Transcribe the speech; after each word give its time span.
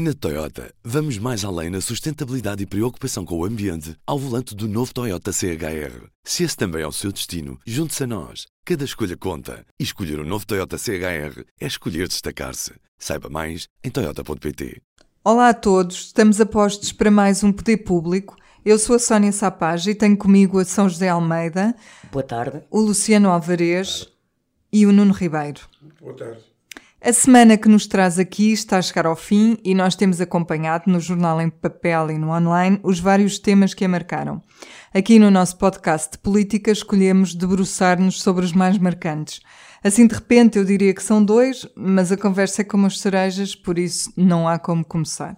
Na 0.00 0.14
Toyota, 0.14 0.72
vamos 0.84 1.18
mais 1.18 1.44
além 1.44 1.70
na 1.70 1.80
sustentabilidade 1.80 2.62
e 2.62 2.66
preocupação 2.66 3.24
com 3.24 3.36
o 3.36 3.44
ambiente 3.44 3.96
ao 4.06 4.16
volante 4.16 4.54
do 4.54 4.68
novo 4.68 4.94
Toyota 4.94 5.32
CHR. 5.32 6.06
Se 6.22 6.44
esse 6.44 6.56
também 6.56 6.82
é 6.82 6.86
o 6.86 6.92
seu 6.92 7.10
destino, 7.10 7.58
junte-se 7.66 8.04
a 8.04 8.06
nós. 8.06 8.46
Cada 8.64 8.84
escolha 8.84 9.16
conta. 9.16 9.66
E 9.76 9.82
escolher 9.82 10.20
o 10.20 10.22
um 10.22 10.24
novo 10.24 10.46
Toyota 10.46 10.78
CHR 10.78 11.42
é 11.60 11.66
escolher 11.66 12.06
destacar-se. 12.06 12.74
Saiba 12.96 13.28
mais 13.28 13.66
em 13.82 13.90
Toyota.pt. 13.90 14.80
Olá 15.24 15.48
a 15.48 15.54
todos, 15.54 15.96
estamos 15.96 16.40
a 16.40 16.46
postos 16.46 16.92
para 16.92 17.10
mais 17.10 17.42
um 17.42 17.50
Poder 17.50 17.78
Público. 17.78 18.36
Eu 18.64 18.78
sou 18.78 18.94
a 18.94 19.00
Sónia 19.00 19.32
Sapage 19.32 19.90
e 19.90 19.94
tenho 19.96 20.16
comigo 20.16 20.60
a 20.60 20.64
São 20.64 20.88
José 20.88 21.08
Almeida. 21.08 21.74
Boa 22.12 22.22
tarde. 22.22 22.62
O 22.70 22.80
Luciano 22.80 23.30
Alvarez 23.30 24.06
e 24.72 24.86
o 24.86 24.92
Nuno 24.92 25.12
Ribeiro. 25.12 25.62
Boa 26.00 26.14
tarde. 26.14 26.47
A 27.00 27.12
semana 27.12 27.56
que 27.56 27.68
nos 27.68 27.86
traz 27.86 28.18
aqui 28.18 28.50
está 28.50 28.76
a 28.76 28.82
chegar 28.82 29.06
ao 29.06 29.14
fim 29.14 29.56
e 29.62 29.72
nós 29.72 29.94
temos 29.94 30.20
acompanhado 30.20 30.90
no 30.90 30.98
jornal 30.98 31.40
em 31.40 31.48
papel 31.48 32.10
e 32.10 32.18
no 32.18 32.30
online 32.30 32.80
os 32.82 32.98
vários 32.98 33.38
temas 33.38 33.72
que 33.72 33.84
a 33.84 33.88
marcaram. 33.88 34.42
Aqui 34.92 35.16
no 35.16 35.30
nosso 35.30 35.56
podcast 35.58 36.10
de 36.10 36.18
política 36.18 36.72
escolhemos 36.72 37.36
debruçar-nos 37.36 38.20
sobre 38.20 38.44
os 38.44 38.52
mais 38.52 38.78
marcantes. 38.78 39.40
Assim 39.82 40.08
de 40.08 40.14
repente 40.16 40.58
eu 40.58 40.64
diria 40.64 40.92
que 40.92 41.02
são 41.02 41.24
dois, 41.24 41.68
mas 41.76 42.10
a 42.10 42.16
conversa 42.16 42.62
é 42.62 42.64
como 42.64 42.86
as 42.86 42.98
cerejas, 42.98 43.54
por 43.54 43.78
isso 43.78 44.12
não 44.16 44.48
há 44.48 44.58
como 44.58 44.84
começar. 44.84 45.36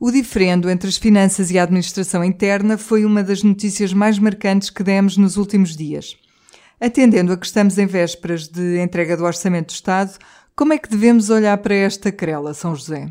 O 0.00 0.10
diferendo 0.10 0.68
entre 0.68 0.88
as 0.88 0.96
finanças 0.96 1.52
e 1.52 1.58
a 1.58 1.62
administração 1.62 2.24
interna 2.24 2.76
foi 2.76 3.04
uma 3.04 3.22
das 3.22 3.44
notícias 3.44 3.92
mais 3.92 4.18
marcantes 4.18 4.70
que 4.70 4.82
demos 4.82 5.16
nos 5.16 5.36
últimos 5.36 5.76
dias. 5.76 6.16
Atendendo 6.80 7.32
a 7.32 7.36
que 7.36 7.46
estamos 7.46 7.78
em 7.78 7.86
vésperas 7.86 8.48
de 8.48 8.82
entrega 8.82 9.16
do 9.16 9.24
Orçamento 9.24 9.68
do 9.68 9.74
Estado, 9.74 10.18
como 10.56 10.72
é 10.72 10.78
que 10.78 10.88
devemos 10.88 11.30
olhar 11.30 11.56
para 11.58 11.74
esta 11.74 12.12
querela, 12.12 12.54
São 12.54 12.74
José? 12.74 13.10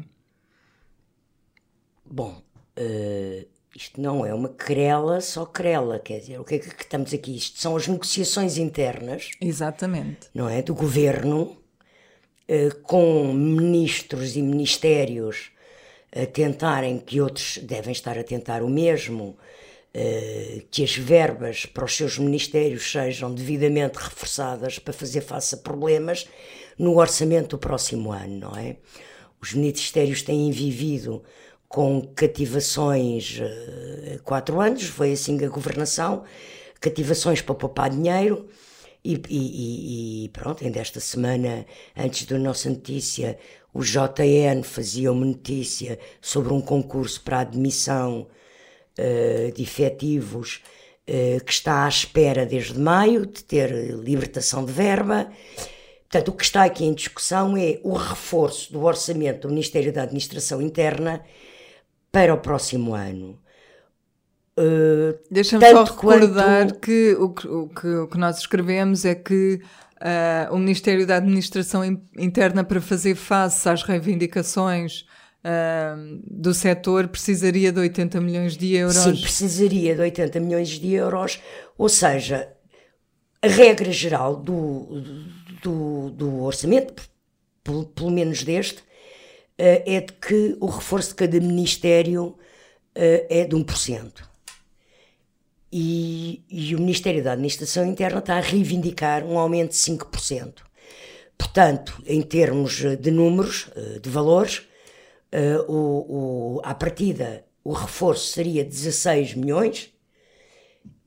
Bom, 2.05 2.41
uh, 2.77 3.47
isto 3.75 3.99
não 3.99 4.25
é 4.25 4.33
uma 4.33 4.49
querela, 4.49 5.19
só 5.19 5.45
querela, 5.45 5.99
quer 5.99 6.19
dizer, 6.19 6.39
o 6.39 6.43
que 6.43 6.55
é 6.55 6.59
que 6.59 6.83
estamos 6.83 7.13
aqui? 7.13 7.35
Isto 7.35 7.59
são 7.59 7.75
as 7.75 7.87
negociações 7.87 8.57
internas. 8.57 9.31
Exatamente. 9.41 10.27
Não 10.33 10.47
é? 10.47 10.61
Do 10.61 10.73
governo, 10.73 11.57
uh, 12.47 12.75
com 12.83 13.33
ministros 13.33 14.35
e 14.35 14.41
ministérios 14.41 15.51
a 16.15 16.25
tentarem, 16.27 16.99
que 16.99 17.19
outros 17.19 17.57
devem 17.57 17.91
estar 17.91 18.17
a 18.17 18.23
tentar 18.23 18.61
o 18.61 18.69
mesmo, 18.69 19.35
uh, 19.95 20.65
que 20.69 20.83
as 20.83 20.95
verbas 20.95 21.65
para 21.65 21.83
os 21.83 21.97
seus 21.97 22.19
ministérios 22.19 22.91
sejam 22.91 23.33
devidamente 23.33 23.97
reforçadas 23.97 24.77
para 24.77 24.93
fazer 24.93 25.21
face 25.21 25.55
a 25.55 25.57
problemas 25.57 26.27
no 26.77 26.97
orçamento 26.97 27.49
do 27.49 27.57
próximo 27.57 28.11
ano, 28.11 28.39
não 28.39 28.55
é? 28.55 28.77
Os 29.41 29.53
ministérios 29.53 30.21
têm 30.21 30.51
vivido 30.51 31.23
com 31.67 32.01
cativações 32.15 33.39
uh, 33.39 34.21
quatro 34.23 34.61
anos, 34.61 34.83
foi 34.83 35.11
assim 35.11 35.43
a 35.43 35.49
governação, 35.49 36.23
cativações 36.79 37.41
para 37.41 37.55
poupar 37.55 37.89
dinheiro, 37.89 38.47
e, 39.03 39.21
e, 39.29 40.25
e, 40.25 40.29
pronto, 40.29 40.63
ainda 40.63 40.79
esta 40.79 40.99
semana, 41.01 41.65
antes 41.97 42.25
da 42.25 42.37
nossa 42.37 42.69
notícia, 42.69 43.37
o 43.73 43.81
JN 43.83 44.63
fazia 44.63 45.11
uma 45.11 45.25
notícia 45.25 45.99
sobre 46.21 46.53
um 46.53 46.61
concurso 46.61 47.21
para 47.21 47.39
admissão 47.39 48.27
uh, 48.97 49.51
de 49.51 49.61
efetivos 49.61 50.61
uh, 51.09 51.43
que 51.43 51.51
está 51.51 51.85
à 51.85 51.89
espera 51.89 52.45
desde 52.45 52.79
maio 52.79 53.25
de 53.25 53.43
ter 53.43 53.71
libertação 53.95 54.63
de 54.63 54.71
verba 54.71 55.29
Portanto, 56.13 56.29
o 56.29 56.33
que 56.33 56.43
está 56.43 56.63
aqui 56.63 56.85
em 56.85 56.93
discussão 56.93 57.57
é 57.57 57.79
o 57.81 57.93
reforço 57.93 58.71
do 58.71 58.83
orçamento 58.83 59.47
do 59.47 59.49
Ministério 59.49 59.91
da 59.91 60.03
Administração 60.03 60.61
Interna 60.61 61.23
para 62.11 62.31
o 62.31 62.37
próximo 62.37 62.93
ano. 62.93 63.39
Uh, 64.55 65.17
Deixa-me 65.31 65.67
só 65.71 65.83
recordar 65.83 66.67
quanto... 66.67 66.79
que, 66.81 67.15
o 67.15 67.29
que, 67.29 67.47
o, 67.47 67.67
que, 67.67 67.87
o 67.87 68.07
que 68.07 68.17
nós 68.19 68.37
escrevemos 68.37 69.05
é 69.05 69.15
que 69.15 69.59
uh, 69.95 70.53
o 70.53 70.59
Ministério 70.59 71.07
da 71.07 71.15
Administração 71.15 71.83
Interna, 72.15 72.63
para 72.63 72.79
fazer 72.79 73.15
face 73.15 73.67
às 73.67 73.81
reivindicações 73.81 75.07
uh, 75.43 76.21
do 76.29 76.53
setor, 76.53 77.07
precisaria 77.07 77.71
de 77.71 77.79
80 77.79 78.21
milhões 78.21 78.55
de 78.55 78.75
euros. 78.75 78.97
Sim, 78.97 79.19
precisaria 79.19 79.95
de 79.95 80.01
80 80.01 80.39
milhões 80.39 80.69
de 80.69 80.93
euros, 80.93 81.41
ou 81.75 81.89
seja, 81.89 82.53
a 83.41 83.47
regra 83.47 83.91
geral 83.91 84.35
do, 84.35 85.32
do, 85.63 86.11
do 86.11 86.43
orçamento, 86.43 87.09
pelo, 87.63 87.85
pelo, 87.85 88.11
menos 88.11 88.43
deste, 88.43 88.79
uh, 88.79 88.83
é 89.57 90.01
de 90.01 90.13
que 90.13 90.57
o 90.59 90.67
reforço 90.67 91.09
de 91.09 91.15
cada 91.15 91.39
ministério 91.39 92.25
uh, 92.25 92.37
é 93.29 93.45
de 93.45 93.55
1%. 93.55 94.11
E, 95.71 96.43
e 96.47 96.75
o 96.75 96.79
Ministério 96.79 97.23
da 97.23 97.31
Administração 97.31 97.83
Interna 97.85 98.19
está 98.19 98.37
a 98.37 98.41
reivindicar 98.41 99.25
um 99.25 99.39
aumento 99.39 99.71
de 99.71 99.77
5%. 99.77 100.61
Portanto, 101.35 102.03
em 102.05 102.21
termos 102.21 102.83
de 102.99 103.09
números, 103.09 103.71
de 103.99 104.07
valores, 104.07 104.67
o, 105.67 106.57
o, 106.57 106.61
à 106.63 106.75
partida 106.75 107.43
o 107.63 107.71
reforço 107.71 108.27
seria 108.27 108.63
16 108.63 109.35
milhões 109.35 109.91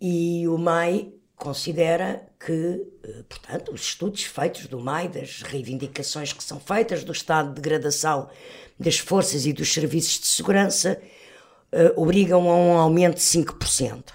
e 0.00 0.48
o 0.48 0.56
MAI 0.56 1.12
considera 1.36 2.26
que, 2.44 2.82
eh, 3.04 3.22
portanto, 3.28 3.72
os 3.72 3.82
estudos 3.82 4.24
feitos 4.24 4.66
do 4.66 4.80
MAI, 4.80 5.08
das 5.08 5.42
reivindicações 5.42 6.32
que 6.32 6.42
são 6.42 6.58
feitas, 6.58 7.04
do 7.04 7.12
estado 7.12 7.48
de 7.50 7.60
degradação 7.60 8.28
das 8.80 8.98
forças 8.98 9.46
e 9.46 9.52
dos 9.52 9.72
serviços 9.72 10.18
de 10.20 10.26
segurança, 10.26 11.00
uh, 11.72 12.00
obrigam 12.00 12.50
a 12.50 12.54
um 12.54 12.76
aumento 12.76 13.16
de 13.16 13.22
5%. 13.22 14.12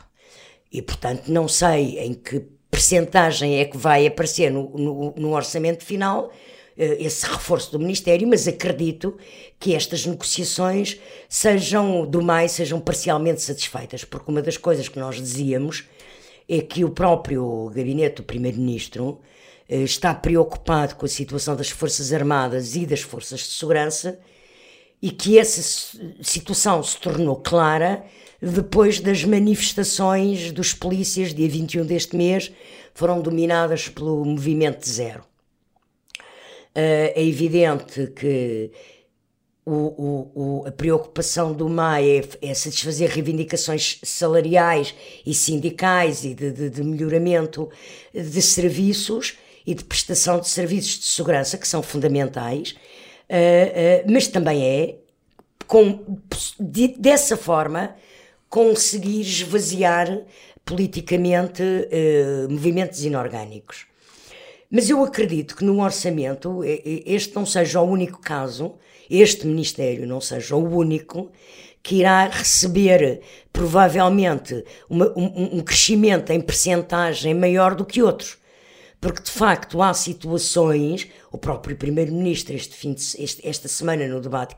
E, 0.72 0.81
portanto, 0.81 1.30
não 1.30 1.48
sei 1.48 2.00
em 2.00 2.14
que 2.14 2.48
percentagem 2.70 3.60
é 3.60 3.66
que 3.66 3.78
vai 3.78 4.08
aparecer 4.08 4.52
no, 4.52 4.70
no, 4.78 5.14
no 5.16 5.34
orçamento 5.34 5.84
final 5.84 6.26
uh, 6.26 6.31
esse 6.76 7.26
reforço 7.26 7.72
do 7.72 7.80
Ministério, 7.80 8.28
mas 8.28 8.48
acredito 8.48 9.18
que 9.60 9.76
estas 9.76 10.06
negociações 10.06 11.00
sejam, 11.30 12.06
do 12.06 12.22
MAI, 12.22 12.50
sejam 12.50 12.80
parcialmente 12.80 13.42
satisfeitas, 13.42 14.04
porque 14.04 14.30
uma 14.31 14.42
das 14.42 14.58
coisas 14.58 14.88
que 14.88 15.00
nós 15.00 15.16
dizíamos 15.16 15.88
é 16.53 16.59
que 16.59 16.84
o 16.84 16.89
próprio 16.89 17.72
gabinete 17.73 18.17
do 18.17 18.23
Primeiro-Ministro 18.23 19.22
eh, 19.69 19.84
está 19.84 20.13
preocupado 20.13 20.95
com 20.97 21.06
a 21.06 21.09
situação 21.09 21.56
das 21.56 21.69
Forças 21.69 22.12
Armadas 22.12 22.75
e 22.75 22.85
das 22.85 23.00
Forças 23.00 23.39
de 23.39 23.53
Segurança 23.53 24.19
e 25.01 25.12
que 25.12 25.39
essa 25.39 25.97
situação 26.22 26.84
se 26.84 26.97
tornou 26.97 27.38
clara 27.38 28.03
depois 28.41 29.00
das 29.00 29.23
manifestações 29.23 30.51
dos 30.51 30.73
polícias, 30.73 31.34
dia 31.34 31.47
21 31.47 31.85
deste 31.85 32.17
mês, 32.17 32.51
foram 32.94 33.22
dominadas 33.22 33.88
pelo 33.88 34.25
Movimento 34.25 34.85
Zero. 34.85 35.23
Eh, 36.75 37.13
é 37.16 37.25
evidente 37.25 38.07
que 38.07 38.72
o, 39.74 40.32
o, 40.36 40.68
a 40.68 40.72
preocupação 40.72 41.54
do 41.54 41.70
MAI 41.70 42.09
é, 42.42 42.50
é, 42.50 42.54
satisfazer 42.54 43.09
reivindicações 43.09 44.00
salariais 44.04 44.94
e 45.26 45.34
sindicais 45.34 46.24
e 46.26 46.34
de, 46.34 46.52
de, 46.52 46.70
de, 46.70 46.84
melhoramento 46.84 47.70
de 48.14 48.42
serviços 48.42 49.38
e 49.66 49.74
de 49.74 49.84
prestação 49.84 50.40
de 50.40 50.50
serviços 50.50 51.00
de 51.00 51.06
segurança 51.06 51.58
que 51.58 51.68
são 51.68 51.81
fundamentais, 51.81 52.72
uh, 53.30 54.08
uh, 54.08 54.12
mas 54.12 54.28
também 54.28 54.64
é, 54.64 54.96
com, 55.68 56.20
de, 56.60 56.90
dessa 56.90 57.38
forma, 57.38 57.96
conseguir 58.50 59.22
esvaziar 59.22 60.26
politicamente 60.66 61.64
uh, 61.64 62.52
movimentos 62.52 63.04
inorgânicos. 63.06 63.91
Mas 64.72 64.90
eu 64.90 65.04
acredito 65.04 65.56
que 65.56 65.66
no 65.66 65.84
orçamento 65.84 66.62
este 66.64 67.36
não 67.36 67.46
seja 67.46 67.82
o 67.82 67.90
único 67.90 68.20
caso 68.22 68.76
este 69.12 69.46
Ministério 69.46 70.08
não 70.08 70.22
seja 70.22 70.56
o 70.56 70.78
único 70.78 71.30
que 71.84 71.95
irá 71.95 72.28
receber 72.28 73.19
provavelmente 73.51 74.63
uma, 74.90 75.12
um, 75.18 75.57
um 75.57 75.60
crescimento 75.60 76.31
em 76.31 76.40
percentagem 76.40 77.34
maior 77.34 77.75
do 77.75 77.84
que 77.84 78.01
outros. 78.01 78.38
Porque 79.01 79.24
de 79.24 79.31
facto 79.31 79.81
há 79.81 79.95
situações, 79.95 81.07
o 81.31 81.38
próprio 81.38 81.75
Primeiro-Ministro 81.75 82.56
este 82.56 82.88
este, 83.18 83.48
esta 83.48 83.68
semana 83.68 84.07
no 84.07 84.21
debate 84.21 84.56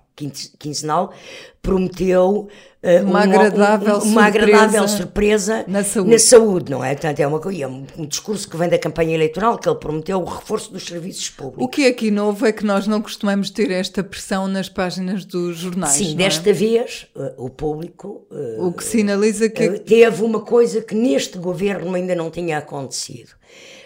quinzenal 0.59 1.13
prometeu 1.61 2.49
uh, 2.83 3.03
uma, 3.05 3.21
agradável, 3.21 3.99
um, 3.99 4.01
uma 4.01 4.01
surpresa 4.01 4.27
agradável 4.27 4.87
surpresa 4.89 5.65
na 5.65 5.81
saúde. 5.81 6.11
na 6.11 6.19
saúde, 6.19 6.71
não 6.71 6.83
é? 6.83 6.93
Portanto, 6.93 7.19
é, 7.21 7.25
uma, 7.25 7.39
é 7.57 7.67
um, 7.67 7.85
um 7.97 8.05
discurso 8.05 8.49
que 8.49 8.57
vem 8.57 8.67
da 8.67 8.77
campanha 8.77 9.15
eleitoral 9.15 9.57
que 9.57 9.67
ele 9.67 9.79
prometeu 9.79 10.19
o 10.19 10.25
reforço 10.25 10.73
dos 10.73 10.83
serviços 10.83 11.29
públicos. 11.29 11.63
O 11.63 11.69
que 11.69 11.85
é 11.85 11.87
aqui 11.87 12.11
novo 12.11 12.45
é 12.45 12.51
que 12.51 12.65
nós 12.65 12.85
não 12.85 13.01
costumamos 13.01 13.49
ter 13.49 13.71
esta 13.71 14.03
pressão 14.03 14.45
nas 14.49 14.67
páginas 14.67 15.23
dos 15.23 15.57
jornais. 15.57 15.93
Sim, 15.93 16.17
desta 16.17 16.49
é? 16.49 16.53
vez 16.53 17.07
uh, 17.15 17.45
o 17.45 17.49
público 17.49 18.27
uh, 18.29 18.67
o 18.67 18.73
que 18.73 18.83
sinaliza 18.83 19.47
que 19.47 19.79
teve 19.79 20.21
uma 20.21 20.41
coisa 20.41 20.81
que 20.81 20.93
neste 20.93 21.37
governo 21.37 21.95
ainda 21.95 22.13
não 22.13 22.29
tinha 22.29 22.57
acontecido 22.57 23.31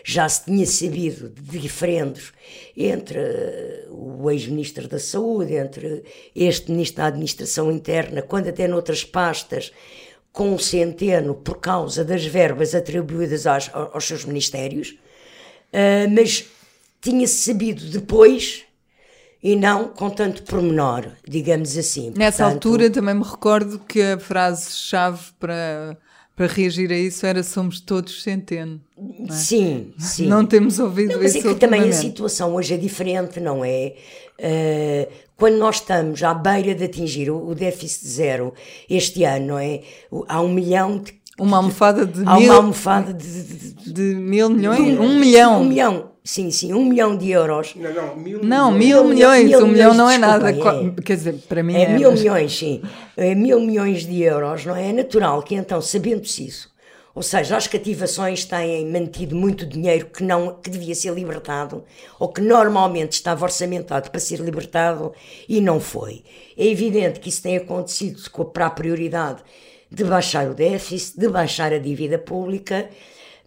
já 0.09 0.29
se 0.29 0.45
tinha 0.45 0.65
sabido 0.65 1.27
de 1.27 1.59
diferendos 1.59 2.31
entre 2.77 3.19
o 3.89 4.31
ex-ministro 4.31 4.87
da 4.87 4.99
Saúde, 4.99 5.55
entre 5.55 6.01
este 6.33 6.71
ministro 6.71 6.99
da 6.99 7.07
Administração 7.07 7.69
Interna, 7.69 8.21
quando 8.21 8.47
até 8.47 8.69
noutras 8.69 9.03
pastas, 9.03 9.73
com 10.31 10.55
o 10.55 10.59
Centeno, 10.59 11.35
por 11.35 11.57
causa 11.57 12.05
das 12.05 12.25
verbas 12.25 12.73
atribuídas 12.73 13.45
aos, 13.45 13.69
aos 13.73 14.05
seus 14.05 14.23
ministérios, 14.23 14.91
uh, 15.73 16.09
mas 16.09 16.45
tinha-se 17.01 17.51
sabido 17.51 17.83
depois 17.87 18.63
e 19.43 19.57
não 19.57 19.89
com 19.89 20.09
tanto 20.09 20.41
pormenor, 20.43 21.11
digamos 21.27 21.77
assim. 21.77 22.13
Nessa 22.15 22.45
Portanto, 22.45 22.65
altura 22.69 22.89
também 22.89 23.13
me 23.13 23.25
recordo 23.25 23.77
que 23.79 24.01
a 24.01 24.17
frase-chave 24.17 25.33
para 25.37 25.97
para 26.37 26.45
reagir 26.45 26.91
a 26.91 26.95
isso 26.95 27.25
era 27.25 27.41
somos 27.41 27.79
todos 27.79 28.21
centeno. 28.21 28.79
É? 29.27 29.31
Sim, 29.31 29.91
sim. 29.97 30.27
Não 30.27 30.45
temos 30.45 30.77
ouvido 30.77 31.13
não, 31.13 31.23
mas 31.23 31.33
isso. 31.33 31.43
Mas 31.43 31.51
é 31.51 31.53
que 31.55 31.59
também 31.59 31.89
a 31.89 31.91
situação 31.91 32.53
hoje 32.53 32.75
é 32.75 32.77
diferente, 32.77 33.39
não 33.39 33.65
é? 33.65 33.95
Uh, 34.37 35.11
quando 35.35 35.57
nós 35.57 35.77
estamos 35.77 36.21
à 36.21 36.35
beira 36.35 36.75
de 36.75 36.83
atingir 36.83 37.31
o, 37.31 37.49
o 37.49 37.55
déficit 37.55 38.07
zero 38.07 38.53
este 38.87 39.23
ano, 39.23 39.47
não 39.47 39.57
é? 39.57 39.81
Há 40.27 40.39
um 40.39 40.53
milhão 40.53 40.99
de. 40.99 41.17
Uma 41.39 41.57
almofada 41.57 42.05
de 42.05 42.23
há 42.25 42.35
mil. 42.35 42.49
Uma 42.49 42.55
almofada 42.55 43.13
de, 43.13 43.43
de, 43.43 43.73
de, 43.73 43.93
de 43.93 44.01
mil 44.15 44.49
milhões? 44.49 44.79
Um, 44.79 45.01
um 45.01 45.19
milhão. 45.19 45.61
Um 45.61 45.65
milhão 45.65 46.17
Sim, 46.27 46.51
sim, 46.51 46.73
um 46.73 46.83
milhão 46.83 47.15
de 47.15 47.31
euros. 47.31 47.73
Não, 47.73 47.93
não, 47.93 48.15
mil, 48.17 48.43
não, 48.43 48.69
mil, 48.69 48.79
mil 48.79 49.03
milhões. 49.05 49.47
Mil 49.47 49.63
um 49.63 49.67
milhão 49.67 49.93
não 49.93 50.09
é 50.09 50.17
nada. 50.17 50.49
É. 50.51 51.01
Quer 51.01 51.15
dizer, 51.15 51.35
para 51.47 51.63
mim 51.63 51.73
é. 51.73 51.83
É 51.83 51.97
mil 51.97 52.11
mas... 52.11 52.19
milhões, 52.19 52.57
sim. 52.57 52.81
É 53.15 53.33
mil 53.33 53.61
milhões 53.61 54.05
de 54.05 54.23
euros, 54.23 54.65
não 54.65 54.75
é? 54.75 54.89
É 54.89 54.91
natural 54.91 55.41
que 55.41 55.55
então, 55.55 55.81
sabendo-se 55.81 56.45
isso, 56.45 56.69
ou 57.15 57.23
seja, 57.23 57.55
as 57.55 57.65
cativações 57.65 58.43
têm 58.43 58.91
mantido 58.91 59.37
muito 59.37 59.65
dinheiro 59.65 60.07
que, 60.07 60.21
não, 60.21 60.55
que 60.61 60.69
devia 60.69 60.93
ser 60.93 61.13
libertado, 61.13 61.85
ou 62.19 62.27
que 62.27 62.41
normalmente 62.41 63.13
estava 63.13 63.45
orçamentado 63.45 64.11
para 64.11 64.19
ser 64.19 64.41
libertado 64.41 65.13
e 65.47 65.61
não 65.61 65.79
foi. 65.79 66.25
É 66.57 66.67
evidente 66.67 67.21
que 67.21 67.29
isso 67.29 67.41
tem 67.41 67.55
acontecido 67.55 68.21
para 68.53 68.65
a 68.65 68.69
prioridade 68.69 69.41
de 69.89 70.03
baixar 70.03 70.49
o 70.49 70.53
déficit, 70.53 71.17
de 71.19 71.29
baixar 71.29 71.73
a 71.73 71.77
dívida 71.77 72.17
pública, 72.17 72.89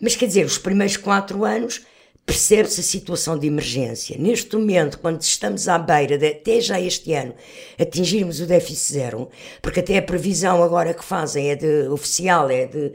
mas 0.00 0.16
quer 0.16 0.26
dizer, 0.26 0.46
os 0.46 0.58
primeiros 0.58 0.96
quatro 0.96 1.44
anos 1.44 1.82
percebe-se 2.24 2.80
a 2.80 2.84
situação 2.84 3.38
de 3.38 3.46
emergência. 3.46 4.16
Neste 4.18 4.56
momento, 4.56 4.98
quando 4.98 5.20
estamos 5.20 5.68
à 5.68 5.78
beira 5.78 6.16
de, 6.16 6.28
até 6.28 6.58
já 6.60 6.80
este 6.80 7.12
ano, 7.12 7.34
atingirmos 7.78 8.40
o 8.40 8.46
déficit 8.46 8.92
zero, 8.92 9.28
porque 9.60 9.80
até 9.80 9.98
a 9.98 10.02
previsão 10.02 10.62
agora 10.62 10.94
que 10.94 11.04
fazem 11.04 11.50
é 11.50 11.56
de, 11.56 11.88
oficial 11.88 12.48
é 12.48 12.66
de 12.66 12.92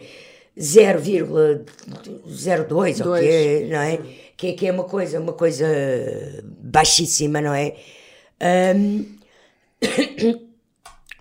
0,02, 0.58 3.06
ou 3.06 3.20
que 3.20 3.28
é, 3.28 3.68
não 3.70 3.80
é? 3.80 4.00
Que, 4.38 4.48
é, 4.48 4.54
que 4.54 4.68
é 4.68 4.72
uma 4.72 4.86
coisa, 4.86 5.20
uma 5.20 5.34
coisa 5.34 5.68
baixíssima, 6.62 7.42
não 7.42 7.54
é? 7.54 7.76
Um, 8.76 9.06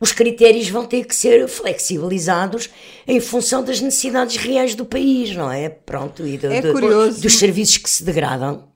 os 0.04 0.12
critérios 0.12 0.68
vão 0.68 0.84
ter 0.84 1.06
que 1.06 1.16
ser 1.16 1.48
flexibilizados 1.48 2.68
em 3.06 3.18
função 3.20 3.64
das 3.64 3.80
necessidades 3.80 4.36
reais 4.36 4.74
do 4.74 4.84
país, 4.84 5.34
não 5.34 5.50
é? 5.50 5.70
Pronto, 5.70 6.26
e 6.26 6.36
do, 6.36 6.52
é 6.52 6.60
curioso. 6.60 7.22
dos 7.22 7.38
serviços 7.38 7.78
que 7.78 7.88
se 7.88 8.04
degradam. 8.04 8.68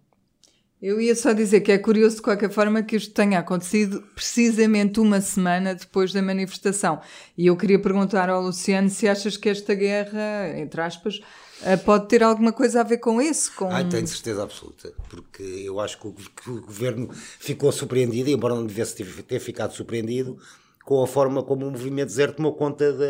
Eu 0.81 0.99
ia 0.99 1.15
só 1.15 1.35
dizer 1.35 1.61
que 1.61 1.71
é 1.71 1.77
curioso 1.77 2.17
de 2.17 2.23
qualquer 2.23 2.51
forma 2.51 2.83
que 2.83 2.97
isto 2.97 3.13
tenha 3.13 3.41
acontecido 3.41 4.03
precisamente 4.15 5.01
uma 5.01 5.21
semana 5.21 5.75
depois 5.75 6.15
da 6.15 6.23
manifestação. 6.23 6.99
E 7.37 7.49
eu 7.49 7.57
queria 7.59 7.79
perguntar 7.79 8.31
ao 8.31 8.41
Luciano 8.41 8.89
se 8.89 9.07
achas 9.07 9.37
que 9.37 9.51
esta 9.51 9.75
guerra, 9.75 10.57
entre 10.57 10.81
aspas, 10.81 11.21
eh, 11.63 11.77
pode 11.77 12.09
ter 12.09 12.23
alguma 12.23 12.53
coisa 12.53 12.81
a 12.81 12.85
ver 12.85 12.99
com 12.99 13.21
isso? 13.21 13.53
Com... 13.55 13.69
Ai, 13.71 13.87
tenho 13.87 14.07
certeza 14.07 14.43
absoluta, 14.43 14.95
porque 15.11 15.43
eu 15.43 15.79
acho 15.79 16.01
que 16.01 16.07
o, 16.07 16.13
que 16.13 16.51
o 16.51 16.63
governo 16.63 17.11
ficou 17.13 17.71
surpreendido, 17.71 18.31
embora 18.31 18.55
não 18.55 18.65
devesse 18.65 18.97
ter, 18.97 19.23
ter 19.25 19.41
ficado 19.41 19.75
surpreendido, 19.75 20.39
com 20.88 21.02
a 21.02 21.06
forma 21.06 21.43
como 21.43 21.67
o 21.67 21.70
movimento 21.70 22.11
zero 22.11 22.32
tomou 22.32 22.55
conta 22.55 22.90
da, 22.94 23.05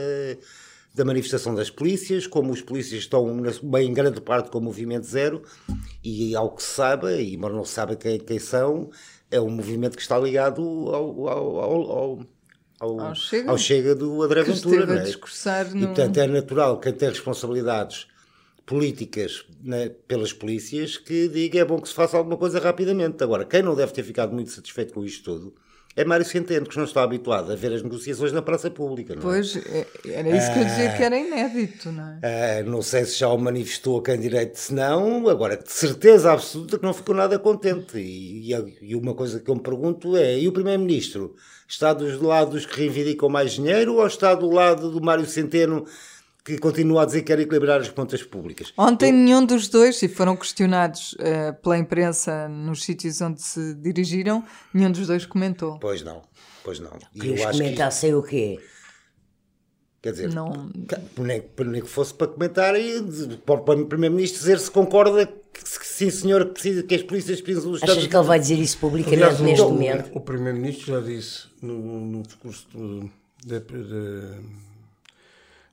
da 0.93 1.05
manifestação 1.05 1.55
das 1.55 1.71
polícias, 1.71 2.27
como 2.27 2.51
os 2.51 2.61
polícias 2.61 3.03
estão 3.03 3.41
bem 3.63 3.89
em 3.89 3.95
grande 3.95 4.21
parte 4.21 4.51
com 4.51 4.59
o 4.59 4.61
movimento 4.61 5.07
zero, 5.07 5.45
e 6.03 6.35
ao 6.35 6.51
que 6.57 6.61
se 6.61 6.71
sabe, 6.71 7.23
e 7.23 7.37
mas 7.37 7.53
não 7.53 7.65
se 7.65 7.75
sabe 7.75 7.95
quem, 7.95 8.19
quem 8.19 8.41
são, 8.41 8.91
é 9.31 9.41
um 9.41 9.49
movimento 9.49 9.95
que 9.95 10.03
está 10.03 10.19
ligado 10.19 10.61
ao, 10.61 11.29
ao, 11.29 11.61
ao, 11.61 12.27
ao, 12.81 12.99
ao 12.99 13.15
chega. 13.15 13.49
ao 13.49 13.57
chega 13.57 13.95
do 13.95 14.25
André 14.25 14.43
Ventura. 14.43 14.85
Não 14.85 14.95
é? 14.95 15.05
E 15.85 15.87
portanto 15.87 16.19
é 16.19 16.27
natural 16.27 16.81
quem 16.81 16.93
tem 16.93 17.09
responsabilidades 17.11 18.09
políticas 18.67 19.45
né, 19.63 19.89
pelas 19.89 20.33
polícias 20.33 20.97
que 20.97 21.29
diga 21.29 21.61
é 21.61 21.65
bom 21.65 21.81
que 21.81 21.87
se 21.89 21.95
faça 21.95 22.17
alguma 22.17 22.37
coisa 22.37 22.59
rapidamente. 22.59 23.23
Agora, 23.23 23.45
quem 23.45 23.63
não 23.63 23.77
deve 23.77 23.93
ter 23.93 24.03
ficado 24.03 24.33
muito 24.35 24.51
satisfeito 24.51 24.93
com 24.93 25.05
isto 25.05 25.23
tudo 25.23 25.68
é 25.99 26.05
Mário 26.05 26.25
Centeno, 26.25 26.65
que 26.65 26.77
não 26.77 26.85
está 26.85 27.03
habituado 27.03 27.51
a 27.51 27.57
ver 27.57 27.73
as 27.73 27.83
negociações 27.83 28.31
na 28.31 28.41
praça 28.41 28.71
pública. 28.71 29.17
Não 29.17 29.21
é? 29.21 29.25
Pois, 29.25 29.57
é, 29.57 29.85
era 30.07 30.29
isso 30.37 30.53
que 30.53 30.61
eu 30.61 30.65
dizia 30.65 30.93
que 30.93 31.03
era 31.03 31.19
inédito, 31.19 31.91
não 31.91 32.05
é? 32.23 32.61
Ah, 32.61 32.63
não 32.63 32.81
sei 32.83 33.05
se 33.05 33.19
já 33.19 33.29
o 33.29 33.37
manifestou 33.37 33.99
a 33.99 34.03
quem 34.05 34.21
direito, 34.21 34.55
se 34.55 34.73
não, 34.73 35.29
agora, 35.29 35.57
de 35.57 35.73
certeza 35.73 36.33
absoluta 36.33 36.79
que 36.79 36.85
não 36.85 36.95
ficou 36.95 37.17
nada 37.17 37.37
contente. 37.37 37.99
E, 37.99 38.55
e, 38.81 38.95
uma 38.95 39.13
coisa 39.13 39.41
que 39.41 39.51
eu 39.51 39.57
me 39.57 39.61
pergunto 39.61 40.17
é, 40.17 40.39
e 40.39 40.47
o 40.47 40.53
Primeiro-Ministro 40.53 41.35
está 41.67 41.93
dos 41.93 42.23
lados 42.23 42.65
que 42.65 42.79
reivindicam 42.79 43.29
mais 43.29 43.55
dinheiro 43.55 43.97
ou 43.97 44.07
está 44.07 44.37
do 44.37 44.49
lado 44.49 44.93
do 44.93 45.01
Mário 45.01 45.27
Centeno 45.27 45.85
que 46.49 46.59
continua 46.59 47.03
a 47.03 47.05
dizer 47.05 47.21
que 47.21 47.27
quer 47.27 47.39
equilibrar 47.41 47.81
as 47.81 47.91
contas 47.91 48.23
públicas. 48.23 48.73
Ontem 48.77 49.11
Eu... 49.11 49.13
nenhum 49.13 49.45
dos 49.45 49.69
dois, 49.69 50.03
e 50.03 50.09
foram 50.09 50.35
questionados 50.35 51.13
uh, 51.15 51.55
pela 51.63 51.77
imprensa 51.77 52.49
nos 52.49 52.85
sítios 52.85 53.21
onde 53.21 53.43
se 53.43 53.75
dirigiram, 53.75 54.43
nenhum 54.73 54.91
dos 54.91 55.07
dois 55.07 55.27
comentou. 55.27 55.79
Pois 55.79 56.03
não, 56.03 56.23
pois 56.65 56.81
não. 56.81 56.93
E 57.15 57.29
eu 57.29 57.49
acho 57.49 57.59
comentassem 57.59 58.11
que... 58.11 58.17
o 58.17 58.23
quê? 58.23 58.61
Quer 60.01 60.13
dizer, 60.13 60.33
não... 60.33 60.71
nem, 61.19 61.43
nem 61.67 61.83
que 61.83 61.89
fosse 61.89 62.15
para 62.15 62.29
comentar 62.29 62.79
e 62.81 63.03
para 63.45 63.57
o 63.57 63.87
Primeiro-Ministro 63.87 64.39
dizer 64.39 64.61
se 64.61 64.71
concorda 64.71 65.27
que, 65.27 65.61
sim, 65.67 66.09
senhor, 66.09 66.47
que, 66.47 66.53
precisa, 66.53 66.83
que 66.85 66.95
as 66.95 67.03
polícias 67.03 67.41
precisam 67.41 67.73
dos 67.73 67.83
Achas 67.83 68.07
que 68.07 68.17
ele 68.17 68.25
vai 68.25 68.39
dizer 68.39 68.55
isso 68.55 68.79
publicamente 68.79 69.25
Aliás, 69.25 69.41
neste 69.41 69.65
o, 69.65 69.71
momento? 69.71 70.11
O 70.17 70.21
Primeiro-Ministro 70.21 70.95
já 70.95 71.01
disse 71.01 71.49
no, 71.61 71.77
no 72.01 72.23
discurso 72.23 72.69
de, 73.45 73.59
de, 73.59 73.61
de 73.61 74.68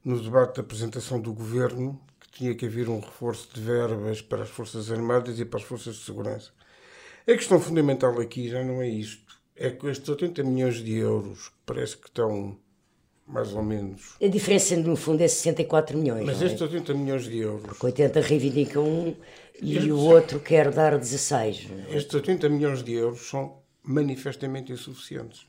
no 0.06 0.22
debate 0.22 0.58
da 0.58 0.62
apresentação 0.62 1.20
do 1.20 1.34
governo 1.34 2.00
que 2.20 2.30
tinha 2.30 2.54
que 2.54 2.68
haver 2.68 2.88
um 2.88 3.00
reforço 3.00 3.50
de 3.52 3.60
verbas 3.60 4.22
para 4.22 4.44
as 4.44 4.50
Forças 4.50 4.92
Armadas 4.92 5.40
e 5.40 5.46
para 5.46 5.60
as 5.60 5.66
Forças 5.66 5.96
de 5.96 6.06
Segurança. 6.06 6.52
A 7.28 7.34
questão 7.34 7.60
fundamental 7.60 8.22
aqui 8.22 8.48
já 8.48 8.64
não 8.64 8.84
é 8.84 8.88
isto. 8.88 9.26
É 9.56 9.72
que 9.72 9.88
estes 9.88 10.08
80 10.08 10.44
milhões 10.44 10.76
de 10.76 10.96
euros 10.96 11.52
parece 11.66 11.98
que 11.98 12.08
estão 12.08 12.56
mais 13.26 13.52
ou 13.54 13.64
menos. 13.64 14.16
A 14.22 14.28
diferença, 14.28 14.76
no 14.78 14.96
fundo, 14.96 15.24
é 15.24 15.28
64 15.28 15.98
milhões. 15.98 16.24
Mas 16.24 16.40
é? 16.40 16.46
estes 16.46 16.62
80 16.62 16.94
milhões 16.94 17.24
de 17.24 17.40
euros. 17.40 17.66
Porque 17.66 17.86
80 17.88 18.20
reivindica 18.22 18.80
um 18.80 19.16
e 19.60 19.78
estes... 19.78 19.92
o 19.92 19.98
outro 19.98 20.40
quer 20.40 20.72
dar 20.72 20.96
16. 21.00 21.68
Estes 21.90 22.14
80 22.14 22.48
milhões 22.50 22.84
de 22.84 22.94
euros 22.94 23.28
são 23.28 23.58
manifestamente 23.82 24.72
insuficientes. 24.72 25.48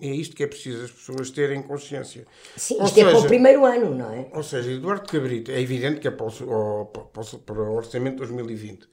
É 0.00 0.06
isto 0.06 0.36
que 0.36 0.44
é 0.44 0.46
preciso 0.46 0.84
as 0.84 0.92
pessoas 0.92 1.30
terem 1.30 1.60
consciência. 1.60 2.24
Sim, 2.56 2.74
isto 2.74 2.94
seja, 2.94 3.08
é 3.08 3.10
para 3.10 3.18
o 3.18 3.26
primeiro 3.26 3.64
ano, 3.64 3.94
não 3.94 4.12
é? 4.12 4.30
Ou 4.32 4.44
seja, 4.44 4.70
Eduardo 4.70 5.08
Cabrita, 5.08 5.50
é 5.50 5.60
evidente 5.60 5.98
que 5.98 6.06
é 6.06 6.10
para 6.10 6.26
o, 6.26 6.86
para, 6.86 7.24
para 7.38 7.62
o 7.62 7.74
Orçamento 7.74 8.14
de 8.14 8.18
2020. 8.18 8.88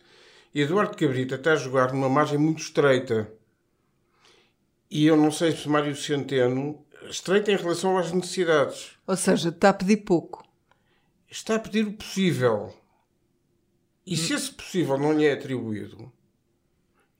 E 0.53 0.61
Eduardo 0.61 0.97
Cabrita 0.97 1.35
está 1.35 1.53
a 1.53 1.57
jogar 1.57 1.93
numa 1.93 2.09
margem 2.09 2.39
muito 2.39 2.59
estreita. 2.59 3.31
E 4.89 5.05
eu 5.05 5.15
não 5.15 5.29
sei 5.29 5.51
se 5.51 5.69
Mário 5.69 5.95
Centeno 5.95 6.83
estreita 7.09 7.51
em 7.51 7.57
relação 7.57 7.97
às 7.97 8.11
necessidades. 8.11 8.91
Ou 9.05 9.15
seja, 9.15 9.49
está 9.49 9.69
a 9.69 9.73
pedir 9.73 9.97
pouco. 9.97 10.43
Está 11.29 11.55
a 11.55 11.59
pedir 11.59 11.85
o 11.85 11.93
possível. 11.93 12.73
E 14.07 14.15
se 14.15 14.33
esse 14.33 14.51
possível 14.51 14.97
não 14.97 15.13
lhe 15.13 15.25
é 15.25 15.33
atribuído, 15.33 16.11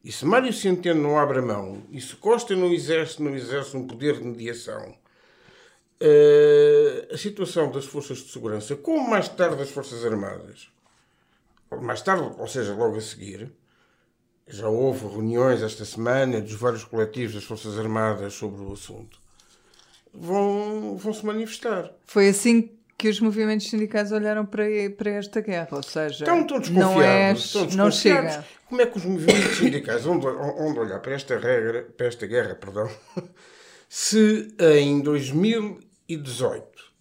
e 0.06 0.12
se 0.12 0.24
Mário 0.24 0.54
Centeno 0.54 1.02
não 1.02 1.18
abre 1.18 1.40
a 1.40 1.42
mão, 1.42 1.82
e 1.90 2.00
se 2.00 2.16
Costa 2.16 2.56
não 2.56 2.72
exerce, 2.72 3.24
não 3.24 3.36
exerce 3.36 3.76
um 3.76 3.88
poder 3.88 4.20
de 4.20 4.24
mediação, 4.24 4.96
uh, 6.00 7.12
a 7.12 7.18
situação 7.18 7.72
das 7.72 7.86
forças 7.86 8.20
de 8.20 8.32
segurança, 8.32 8.76
como 8.76 9.10
mais 9.10 9.28
tarde 9.28 9.56
das 9.56 9.72
Forças 9.72 10.06
Armadas, 10.06 10.70
mais 11.82 12.04
tarde, 12.04 12.36
ou 12.38 12.48
seja, 12.48 12.76
logo 12.76 12.98
a 12.98 13.02
seguir, 13.02 13.52
já 14.48 14.70
houve 14.70 15.08
reuniões 15.08 15.64
esta 15.64 15.84
semana 15.84 16.40
dos 16.40 16.54
vários 16.54 16.84
coletivos 16.84 17.34
das 17.34 17.44
Forças 17.44 17.80
Armadas 17.80 18.36
sobre 18.36 18.62
o 18.62 18.74
assunto, 18.74 19.18
vão, 20.14 20.98
vão 20.98 21.14
se 21.16 21.26
manifestar. 21.26 21.92
Foi 22.06 22.30
assim 22.30 22.75
que 22.98 23.10
os 23.10 23.20
movimentos 23.20 23.70
sindicais 23.70 24.12
olharam 24.12 24.46
para, 24.46 24.66
para 24.98 25.12
esta 25.12 25.42
guerra, 25.42 25.70
ou 25.72 25.84
seja, 25.84 26.24
estão 26.24 26.46
todos 26.48 26.70
não, 26.70 27.02
é, 27.02 27.34
não 27.76 27.92
chega. 27.92 28.46
Como 28.68 28.82
é 28.82 28.86
que 28.86 28.98
os 28.98 29.06
movimentos 29.06 29.58
sindicais 29.58 30.04
vão, 30.04 30.20
olhar 30.20 31.00
para 31.00 31.14
esta 31.14 31.38
regra, 31.38 31.84
para 31.96 32.08
esta 32.08 32.26
guerra, 32.26 32.56
perdão, 32.56 32.90
se 33.90 34.48
em 34.80 35.02
2018 35.02 36.94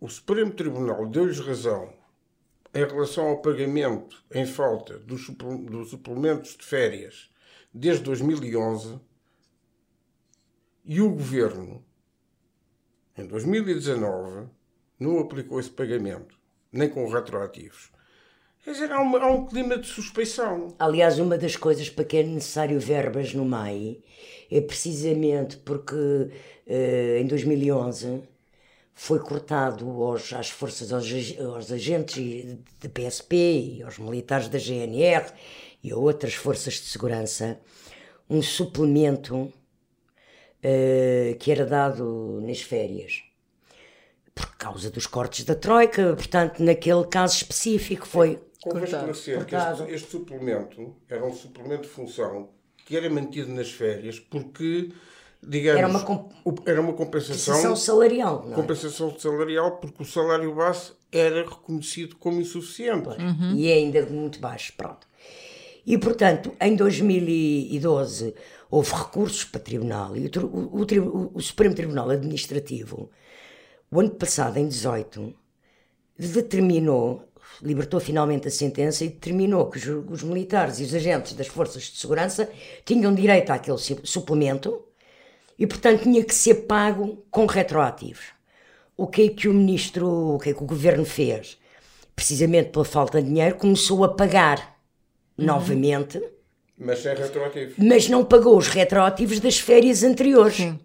o 0.00 0.08
Supremo 0.08 0.52
Tribunal 0.52 1.06
deu-lhes 1.06 1.40
razão 1.40 1.92
em 2.74 2.84
relação 2.84 3.28
ao 3.28 3.40
pagamento 3.40 4.22
em 4.32 4.44
falta 4.44 4.98
dos, 4.98 5.26
suplementos 5.88 6.56
de 6.56 6.64
férias 6.64 7.30
desde 7.72 8.02
2011 8.04 9.00
e 10.84 11.00
o 11.00 11.08
governo, 11.10 11.84
em 13.16 13.26
2019, 13.26 14.48
não 15.04 15.18
aplicou 15.18 15.60
esse 15.60 15.70
pagamento, 15.70 16.34
nem 16.72 16.88
com 16.88 17.06
retroativos. 17.08 17.92
Quer 18.64 18.72
dizer, 18.72 18.90
há, 18.92 19.00
uma, 19.00 19.18
há 19.18 19.30
um 19.30 19.44
clima 19.44 19.76
de 19.76 19.86
suspeição. 19.86 20.68
Aliás, 20.78 21.18
uma 21.18 21.36
das 21.36 21.54
coisas 21.54 21.90
para 21.90 22.04
que 22.04 22.16
é 22.16 22.22
necessário 22.22 22.80
verbas 22.80 23.34
no 23.34 23.44
MAI 23.44 23.98
é 24.50 24.60
precisamente 24.60 25.58
porque 25.58 25.94
uh, 25.94 27.18
em 27.20 27.26
2011 27.26 28.22
foi 28.94 29.18
cortado 29.18 29.86
aos, 30.02 30.32
às 30.32 30.48
forças, 30.48 30.92
aos, 30.92 31.04
aos 31.38 31.70
agentes 31.70 32.56
da 32.80 32.88
PSP 32.88 33.36
e 33.76 33.82
aos 33.82 33.98
militares 33.98 34.48
da 34.48 34.58
GNR 34.58 35.26
e 35.82 35.92
a 35.92 35.96
outras 35.96 36.34
forças 36.34 36.74
de 36.74 36.86
segurança 36.86 37.60
um 38.30 38.40
suplemento 38.40 39.36
uh, 39.36 39.52
que 41.38 41.52
era 41.52 41.66
dado 41.66 42.40
nas 42.40 42.62
férias 42.62 43.22
por 44.34 44.56
causa 44.56 44.90
dos 44.90 45.06
cortes 45.06 45.44
da 45.44 45.54
Troika, 45.54 46.14
portanto, 46.14 46.62
naquele 46.62 47.04
caso 47.04 47.36
específico 47.36 48.06
foi. 48.06 48.40
Convém 48.62 48.84
esclarecer 48.84 49.44
que 49.44 49.54
este, 49.54 49.92
este, 49.92 50.10
suplemento 50.10 50.96
era 51.08 51.24
um 51.24 51.34
suplemento 51.34 51.82
de 51.82 51.88
função 51.88 52.48
que 52.86 52.96
era 52.96 53.08
mantido 53.10 53.52
nas 53.52 53.70
férias 53.70 54.18
porque, 54.18 54.90
digamos, 55.42 55.78
era 55.78 55.88
uma, 55.88 56.00
comp 56.00 56.32
era 56.66 56.80
uma 56.80 56.94
compensação, 56.94 57.54
compensação 57.54 57.76
salarial. 57.76 58.48
É? 58.50 58.54
Compensação 58.54 59.18
salarial 59.18 59.76
porque 59.76 60.02
o 60.02 60.06
salário 60.06 60.54
base 60.54 60.92
era 61.12 61.42
reconhecido 61.42 62.16
como 62.16 62.40
insuficiente. 62.40 63.08
Uhum. 63.08 63.54
E 63.54 63.70
é 63.70 63.74
ainda 63.74 64.04
muito 64.06 64.40
baixo, 64.40 64.72
pronto. 64.76 65.06
E, 65.86 65.98
portanto, 65.98 66.52
em 66.60 66.74
2012 66.74 68.34
houve 68.70 68.92
recursos 68.92 69.44
para 69.44 69.60
o 69.60 69.62
tribunal 69.62 70.16
e 70.16 70.26
o, 70.26 70.46
o, 70.46 70.82
o, 70.82 71.30
o 71.34 71.40
Supremo 71.42 71.74
Tribunal 71.74 72.10
Administrativo, 72.10 73.10
o 73.94 74.00
ano 74.00 74.10
passado, 74.10 74.58
em 74.58 74.66
18, 74.66 75.32
determinou 76.18 77.28
libertou 77.62 78.00
finalmente 78.00 78.48
a 78.48 78.50
sentença 78.50 79.04
e 79.04 79.08
determinou 79.08 79.70
que 79.70 79.78
os, 79.78 79.86
os, 80.10 80.22
militares 80.24 80.80
e 80.80 80.82
os 80.82 80.92
agentes 80.92 81.34
das 81.34 81.46
forças 81.46 81.84
de 81.84 81.98
segurança 81.98 82.50
tinham 82.84 83.14
direito 83.14 83.50
àquele 83.50 83.78
suplemento 83.78 84.82
e, 85.56 85.64
portanto, 85.64 86.02
tinha 86.02 86.24
que 86.24 86.34
ser 86.34 86.66
pago 86.66 87.24
com 87.30 87.46
retroativos. 87.46 88.24
O 88.96 89.06
que 89.06 89.22
é 89.22 89.28
que 89.28 89.48
o 89.48 89.54
ministro, 89.54 90.34
o 90.34 90.38
que 90.38 90.50
é 90.50 90.54
que 90.54 90.62
o 90.62 90.66
governo 90.66 91.04
fez? 91.04 91.56
Precisamente 92.16 92.70
pela 92.70 92.84
falta 92.84 93.22
de 93.22 93.28
dinheiro, 93.28 93.56
começou 93.56 94.04
a 94.04 94.08
pagar 94.08 94.76
uhum. 95.38 95.46
novamente. 95.46 96.20
Mas 96.76 97.00
sem 97.00 97.14
retroativos. 97.14 97.74
Mas 97.78 98.08
não 98.08 98.24
pagou 98.24 98.58
os 98.58 98.66
retroativos 98.66 99.38
das 99.38 99.58
férias 99.58 100.02
anteriores. 100.02 100.56
Sim. 100.56 100.78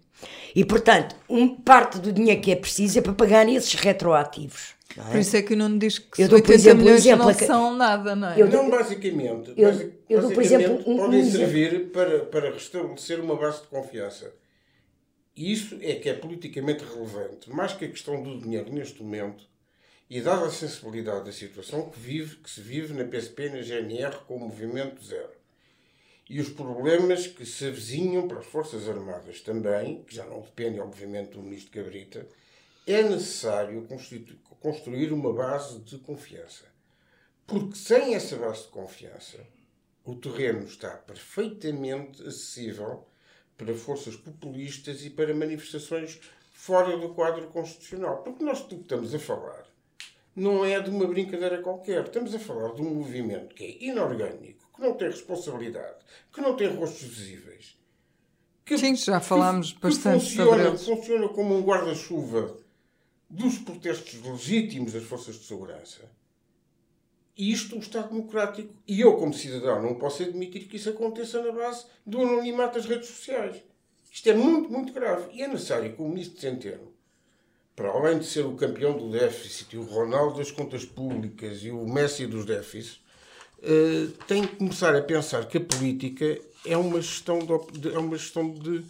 E, 0.54 0.64
portanto, 0.64 1.16
um, 1.28 1.56
parte 1.56 1.98
do 1.98 2.12
dinheiro 2.12 2.40
que 2.40 2.50
é 2.50 2.56
preciso 2.56 2.98
é 2.98 3.02
para 3.02 3.12
pagar 3.12 3.48
esses 3.48 3.74
retroativos. 3.74 4.74
É? 4.96 5.02
Por 5.02 5.20
isso 5.20 5.36
é 5.36 5.42
que 5.42 5.54
o 5.54 5.56
Nuno 5.56 5.78
diz 5.78 5.98
que 5.98 6.22
eu 6.22 6.28
dou, 6.28 6.38
80 6.38 6.54
exemplo, 6.54 6.82
milhões 6.82 7.00
exemplo, 7.00 7.26
não 7.26 7.34
são 7.34 7.76
nada, 7.76 8.16
não 8.16 8.28
é? 8.28 8.40
Eu 8.40 8.48
dou, 8.48 8.64
não, 8.64 8.70
basicamente, 8.70 9.52
eu, 9.56 9.68
basic, 9.68 9.92
eu 10.08 10.20
dou, 10.20 10.32
por 10.32 10.42
exemplo, 10.42 10.82
um, 10.86 10.96
podem 10.96 11.20
um 11.20 11.30
servir 11.30 11.90
para, 11.90 12.20
para 12.24 12.50
restabelecer 12.50 13.20
uma 13.20 13.36
base 13.36 13.62
de 13.62 13.68
confiança. 13.68 14.32
E 15.36 15.52
isso 15.52 15.78
é 15.80 15.94
que 15.94 16.08
é 16.08 16.14
politicamente 16.14 16.84
relevante, 16.84 17.48
mais 17.50 17.72
que 17.72 17.84
a 17.84 17.88
questão 17.88 18.20
do 18.20 18.40
dinheiro 18.40 18.72
neste 18.72 19.00
momento, 19.02 19.48
e 20.08 20.20
dada 20.20 20.46
a 20.46 20.50
sensibilidade 20.50 21.24
da 21.24 21.32
situação 21.32 21.88
que, 21.88 22.00
vive, 22.00 22.36
que 22.36 22.50
se 22.50 22.60
vive 22.60 22.92
na 22.92 23.04
PSP 23.04 23.46
e 23.46 23.50
na 23.50 23.62
GNR 23.62 24.16
com 24.26 24.36
o 24.36 24.40
movimento 24.40 25.04
zero. 25.04 25.39
E 26.30 26.40
os 26.40 26.48
problemas 26.48 27.26
que 27.26 27.44
se 27.44 27.66
avizinham 27.66 28.28
para 28.28 28.38
as 28.38 28.46
Forças 28.46 28.88
Armadas 28.88 29.40
também, 29.40 30.04
que 30.04 30.14
já 30.14 30.24
não 30.24 30.42
dependem, 30.42 30.80
obviamente, 30.80 31.32
do 31.32 31.42
Ministro 31.42 31.72
Cabrita, 31.72 32.24
é 32.86 33.02
necessário 33.02 33.84
construir 34.60 35.12
uma 35.12 35.32
base 35.32 35.80
de 35.80 35.98
confiança. 35.98 36.66
Porque 37.48 37.74
sem 37.74 38.14
essa 38.14 38.36
base 38.36 38.62
de 38.62 38.68
confiança, 38.68 39.40
o 40.04 40.14
terreno 40.14 40.62
está 40.62 40.90
perfeitamente 40.90 42.22
acessível 42.22 43.08
para 43.58 43.74
forças 43.74 44.14
populistas 44.14 45.04
e 45.04 45.10
para 45.10 45.34
manifestações 45.34 46.20
fora 46.52 46.96
do 46.96 47.12
quadro 47.12 47.48
constitucional. 47.48 48.22
Porque 48.22 48.44
nós 48.44 48.62
que 48.62 48.76
estamos 48.76 49.12
a 49.12 49.18
falar 49.18 49.66
não 50.36 50.64
é 50.64 50.78
de 50.78 50.90
uma 50.90 51.08
brincadeira 51.08 51.60
qualquer. 51.60 52.04
Estamos 52.04 52.32
a 52.36 52.38
falar 52.38 52.72
de 52.74 52.82
um 52.82 52.94
movimento 52.94 53.52
que 53.52 53.64
é 53.64 53.84
inorgânico, 53.84 54.59
que 54.80 54.86
não 54.86 54.94
tem 54.94 55.08
responsabilidade, 55.08 55.98
que 56.32 56.40
não 56.40 56.56
tem 56.56 56.74
rostos 56.74 57.02
visíveis. 57.02 57.78
Que, 58.64 58.78
Sim, 58.78 58.96
já 58.96 59.20
falámos 59.20 59.72
que, 59.72 59.80
bastante 59.80 60.24
que 60.24 60.36
funciona, 60.36 60.50
sobre 60.50 60.68
eles. 60.68 60.84
funciona 60.84 61.28
como 61.28 61.56
um 61.56 61.62
guarda-chuva 61.62 62.56
dos 63.28 63.58
protestos 63.58 64.22
legítimos 64.22 64.92
das 64.92 65.04
forças 65.04 65.36
de 65.36 65.44
segurança. 65.44 66.10
E 67.36 67.52
isto 67.52 67.74
é 67.74 67.78
um 67.78 67.80
Estado 67.80 68.08
democrático. 68.10 68.74
E 68.86 69.00
eu, 69.00 69.16
como 69.16 69.34
cidadão, 69.34 69.82
não 69.82 69.94
posso 69.94 70.22
admitir 70.22 70.66
que 70.66 70.76
isso 70.76 70.90
aconteça 70.90 71.42
na 71.42 71.52
base 71.52 71.86
do 72.06 72.20
anonimato 72.20 72.74
das 72.74 72.86
redes 72.86 73.08
sociais. 73.08 73.62
Isto 74.12 74.30
é 74.30 74.34
muito, 74.34 74.70
muito 74.70 74.92
grave. 74.92 75.30
E 75.32 75.42
é 75.42 75.48
necessário 75.48 75.94
que 75.94 76.02
o 76.02 76.08
Ministro 76.08 76.40
Centeno, 76.40 76.92
para 77.76 77.90
além 77.90 78.18
de 78.18 78.26
ser 78.26 78.44
o 78.44 78.56
campeão 78.56 78.96
do 78.96 79.10
déficit 79.10 79.74
e 79.74 79.78
o 79.78 79.84
Ronaldo 79.84 80.38
das 80.38 80.50
contas 80.50 80.84
públicas 80.84 81.62
e 81.62 81.70
o 81.70 81.86
Messi 81.86 82.26
dos 82.26 82.44
déficits, 82.44 83.00
eh, 83.62 84.08
tem 84.26 84.46
que 84.46 84.56
começar 84.56 84.94
a 84.94 85.02
pensar 85.02 85.46
que 85.46 85.58
a 85.58 85.60
política 85.60 86.38
é 86.64 86.76
uma 86.76 87.00
gestão 87.00 87.38
de, 87.38 87.88
é 87.88 87.98
uma 87.98 88.16
gestão 88.16 88.50
de, 88.50 88.84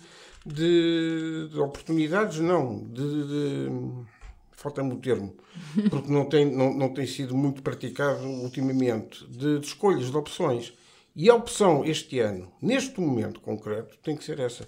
de, 0.47 1.49
de 1.51 1.59
oportunidades, 1.59 2.39
não, 2.41 2.79
de, 2.85 3.27
de 3.27 3.69
falta-me 4.53 4.93
o 4.93 4.97
termo, 4.99 5.35
porque 5.89 6.13
não 6.13 6.27
tem, 6.27 6.45
não, 6.45 6.73
não 6.75 6.89
tem 6.93 7.07
sido 7.07 7.35
muito 7.35 7.63
praticado 7.63 8.25
ultimamente, 8.27 9.27
de, 9.27 9.59
de, 9.59 9.67
escolhas, 9.67 10.11
de 10.11 10.17
opções. 10.17 10.73
E 11.17 11.29
a 11.29 11.35
opção 11.35 11.85
este 11.85 12.21
ano, 12.21 12.53
neste 12.63 13.01
momento 13.01 13.41
concreto, 13.41 13.99
tem 14.03 14.17
que 14.17 14.25
ser 14.25 14.39
essa. 14.39 14.67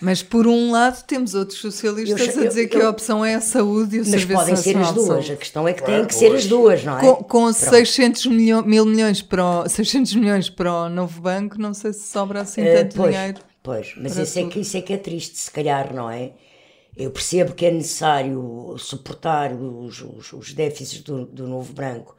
Mas 0.00 0.22
por 0.22 0.46
um 0.46 0.70
lado 0.70 1.04
temos 1.04 1.34
outros 1.34 1.58
socialistas 1.58 2.36
eu, 2.36 2.42
a 2.42 2.46
dizer 2.46 2.62
eu, 2.64 2.68
que 2.68 2.76
a 2.80 2.88
opção 2.88 3.24
é 3.24 3.34
a 3.34 3.40
saúde 3.40 3.96
e 3.96 4.00
o 4.00 4.04
Serviço 4.04 4.32
Nacional 4.32 4.50
Mas 4.50 4.60
podem 4.60 4.84
ser 4.84 5.00
as 5.00 5.06
duas, 5.06 5.30
a 5.30 5.36
questão 5.36 5.68
é 5.68 5.72
que 5.72 5.82
claro, 5.82 5.94
têm 5.94 6.06
que 6.06 6.14
ser 6.14 6.34
as 6.34 6.46
duas, 6.46 6.84
não 6.84 6.98
é? 6.98 7.00
Com, 7.00 7.16
com 7.16 7.52
600 7.52 8.26
milho, 8.26 8.64
mil 8.64 8.84
milhões 8.84 9.20
para 9.22 9.44
o, 9.44 9.68
600 9.68 10.14
milhões 10.14 10.48
para 10.48 10.72
o 10.72 10.88
novo 10.88 11.20
banco, 11.20 11.60
não 11.60 11.74
sei 11.74 11.92
se 11.92 12.08
sobra 12.08 12.42
assim 12.42 12.62
uh, 12.62 12.74
tanto 12.76 12.96
pois, 12.96 13.12
dinheiro. 13.12 13.40
Pois, 13.60 13.94
mas 13.96 14.16
isso 14.16 14.38
é, 14.38 14.44
que, 14.46 14.60
isso 14.60 14.76
é 14.76 14.80
que 14.82 14.92
é 14.92 14.96
triste, 14.96 15.36
se 15.36 15.50
calhar, 15.50 15.92
não 15.92 16.08
é? 16.08 16.32
Eu 16.96 17.10
percebo 17.10 17.52
que 17.52 17.66
é 17.66 17.70
necessário 17.70 18.76
suportar 18.78 19.52
os, 19.52 20.00
os, 20.00 20.32
os 20.32 20.52
déficits 20.52 21.02
do, 21.02 21.26
do 21.26 21.46
novo 21.48 21.72
branco, 21.72 22.16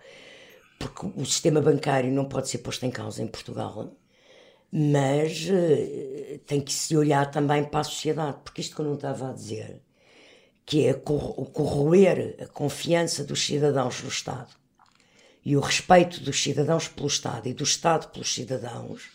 porque 0.78 1.08
o 1.16 1.26
sistema 1.26 1.62
bancário 1.62 2.12
não 2.12 2.26
pode 2.26 2.50
ser 2.50 2.60
posto 2.60 2.86
em 2.86 2.92
causa 2.92 3.24
em 3.24 3.28
Portugal, 3.28 3.90
mas 4.72 5.48
uh, 5.50 6.40
tem 6.46 6.62
que 6.62 6.72
se 6.72 6.96
olhar 6.96 7.30
também 7.32 7.64
para 7.64 7.82
a 7.82 7.84
sociedade, 7.84 8.38
porque 8.44 8.62
isto 8.62 8.76
que 8.76 8.82
eu 8.82 8.86
não 8.86 8.96
estava 8.96 9.30
a 9.30 9.34
dizer, 9.34 9.82
que 10.66 10.86
é 10.86 10.94
corroer 10.94 12.36
a 12.40 12.46
confiança 12.46 13.24
dos 13.24 13.44
cidadãos 13.44 14.04
no 14.04 14.10
Estado 14.10 14.54
e 15.44 15.56
o 15.58 15.60
respeito 15.60 16.22
dos 16.22 16.42
cidadãos 16.42 16.88
pelo 16.88 17.08
Estado 17.08 17.48
e 17.48 17.54
do 17.54 17.64
Estado 17.64 18.12
pelos 18.12 18.34
cidadãos, 18.34 19.10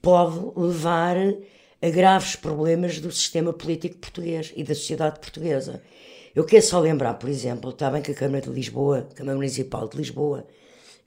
pode 0.00 0.38
levar 0.56 1.16
a 1.80 1.90
graves 1.90 2.36
problemas 2.36 3.00
do 3.00 3.10
sistema 3.10 3.52
político 3.52 3.98
português 3.98 4.52
e 4.54 4.62
da 4.62 4.74
sociedade 4.74 5.18
portuguesa. 5.18 5.82
Eu 6.34 6.44
quero 6.44 6.62
só 6.62 6.78
lembrar, 6.78 7.14
por 7.14 7.28
exemplo, 7.28 7.70
está 7.70 7.90
bem 7.90 8.02
que 8.02 8.12
a 8.12 8.14
Câmara 8.14 8.42
de 8.42 8.50
Lisboa, 8.50 9.08
a 9.10 9.14
Câmara 9.14 9.36
Municipal 9.36 9.88
de 9.88 9.96
Lisboa, 9.96 10.46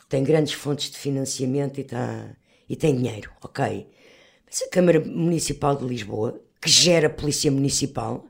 tem 0.09 0.23
grandes 0.23 0.53
fontes 0.53 0.91
de 0.91 0.97
financiamento 0.97 1.77
e, 1.77 1.81
está, 1.81 2.35
e 2.71 2.75
tem 2.77 2.95
dinheiro, 2.95 3.29
ok. 3.43 3.85
Mas 4.45 4.61
a 4.61 4.69
Câmara 4.69 5.01
Municipal 5.01 5.75
de 5.75 5.83
Lisboa, 5.83 6.39
que 6.61 6.69
gera 6.69 7.07
a 7.07 7.09
Polícia 7.09 7.51
Municipal, 7.51 8.25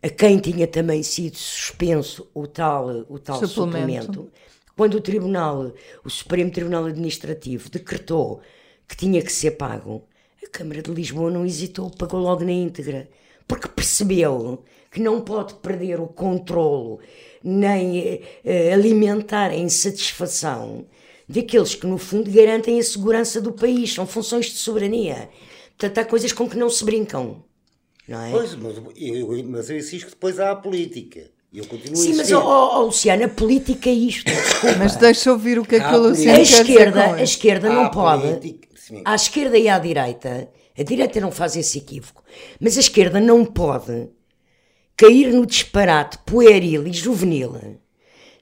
a 0.00 0.08
quem 0.08 0.38
tinha 0.38 0.64
também 0.68 1.02
sido 1.02 1.36
suspenso 1.36 2.30
o 2.32 2.46
tal, 2.46 3.04
o 3.08 3.18
tal 3.18 3.44
suplemento. 3.44 4.06
suplemento, 4.06 4.32
quando 4.76 4.94
o 4.94 5.00
Tribunal, 5.00 5.72
o 6.04 6.08
Supremo 6.08 6.52
Tribunal 6.52 6.84
Administrativo, 6.84 7.68
decretou 7.68 8.40
que 8.86 8.96
tinha 8.96 9.20
que 9.20 9.32
ser 9.32 9.52
pago, 9.52 10.06
a 10.44 10.48
Câmara 10.48 10.80
de 10.80 10.92
Lisboa 10.92 11.28
não 11.28 11.44
hesitou, 11.44 11.90
pagou 11.90 12.20
logo 12.20 12.44
na 12.44 12.52
íntegra, 12.52 13.08
porque 13.48 13.66
percebeu 13.66 14.62
que 14.88 15.00
não 15.00 15.20
pode 15.20 15.54
perder 15.54 15.98
o 15.98 16.06
controlo 16.06 17.00
nem 17.42 18.22
eh, 18.44 18.72
alimentar 18.72 19.50
a 19.50 19.56
insatisfação 19.56 20.86
daqueles 21.28 21.74
que, 21.74 21.86
no 21.86 21.98
fundo, 21.98 22.30
garantem 22.30 22.78
a 22.78 22.82
segurança 22.82 23.40
do 23.40 23.52
país. 23.52 23.92
São 23.92 24.06
funções 24.06 24.46
de 24.46 24.56
soberania. 24.56 25.28
Portanto, 25.78 25.98
há 25.98 26.04
coisas 26.04 26.32
com 26.32 26.48
que 26.48 26.56
não 26.56 26.68
se 26.70 26.84
brincam. 26.84 27.44
Não 28.08 28.20
é? 28.20 28.30
Pois, 28.30 28.54
mas 28.56 28.76
eu, 28.96 29.44
mas 29.48 29.70
eu 29.70 29.76
insisto 29.78 30.06
que 30.06 30.10
depois 30.12 30.38
há 30.40 30.50
a 30.50 30.56
política. 30.56 31.30
E 31.52 31.58
eu 31.58 31.66
continuo 31.66 31.96
Sim, 31.96 32.12
a 32.12 32.16
mas, 32.16 32.30
insistir. 32.30 32.34
oh, 32.34 32.78
oh, 32.78 32.82
Luciana, 32.86 33.26
a 33.26 33.28
política 33.28 33.90
é 33.90 33.92
isto. 33.92 34.24
Desculpa. 34.24 34.76
Mas 34.80 34.96
deixa 34.96 35.28
eu 35.28 35.34
ouvir 35.34 35.58
o 35.58 35.64
que 35.66 35.76
é 35.76 35.80
que 35.80 35.94
o 35.94 35.98
Luciano 35.98 36.32
a 36.32 36.36
quer 36.36 36.42
dizer 36.44 36.60
esquerda, 36.62 37.04
a 37.14 37.22
esquerda 37.22 37.68
não 37.68 37.84
Há 37.84 37.90
pode. 37.90 38.22
política- 38.22 38.68
sim. 38.74 39.02
À 39.04 39.14
esquerda 39.14 39.58
e 39.58 39.68
à 39.68 39.78
direita, 39.78 40.48
a 40.78 40.82
direita 40.82 41.20
não 41.20 41.30
faz 41.30 41.54
esse 41.54 41.76
equívoco, 41.76 42.24
mas 42.58 42.78
a 42.78 42.80
esquerda 42.80 43.20
não 43.20 43.44
pode 43.44 44.08
cair 44.96 45.30
no 45.32 45.44
disparate 45.44 46.18
pueril 46.24 46.86
e 46.86 46.92
juvenil 46.92 47.54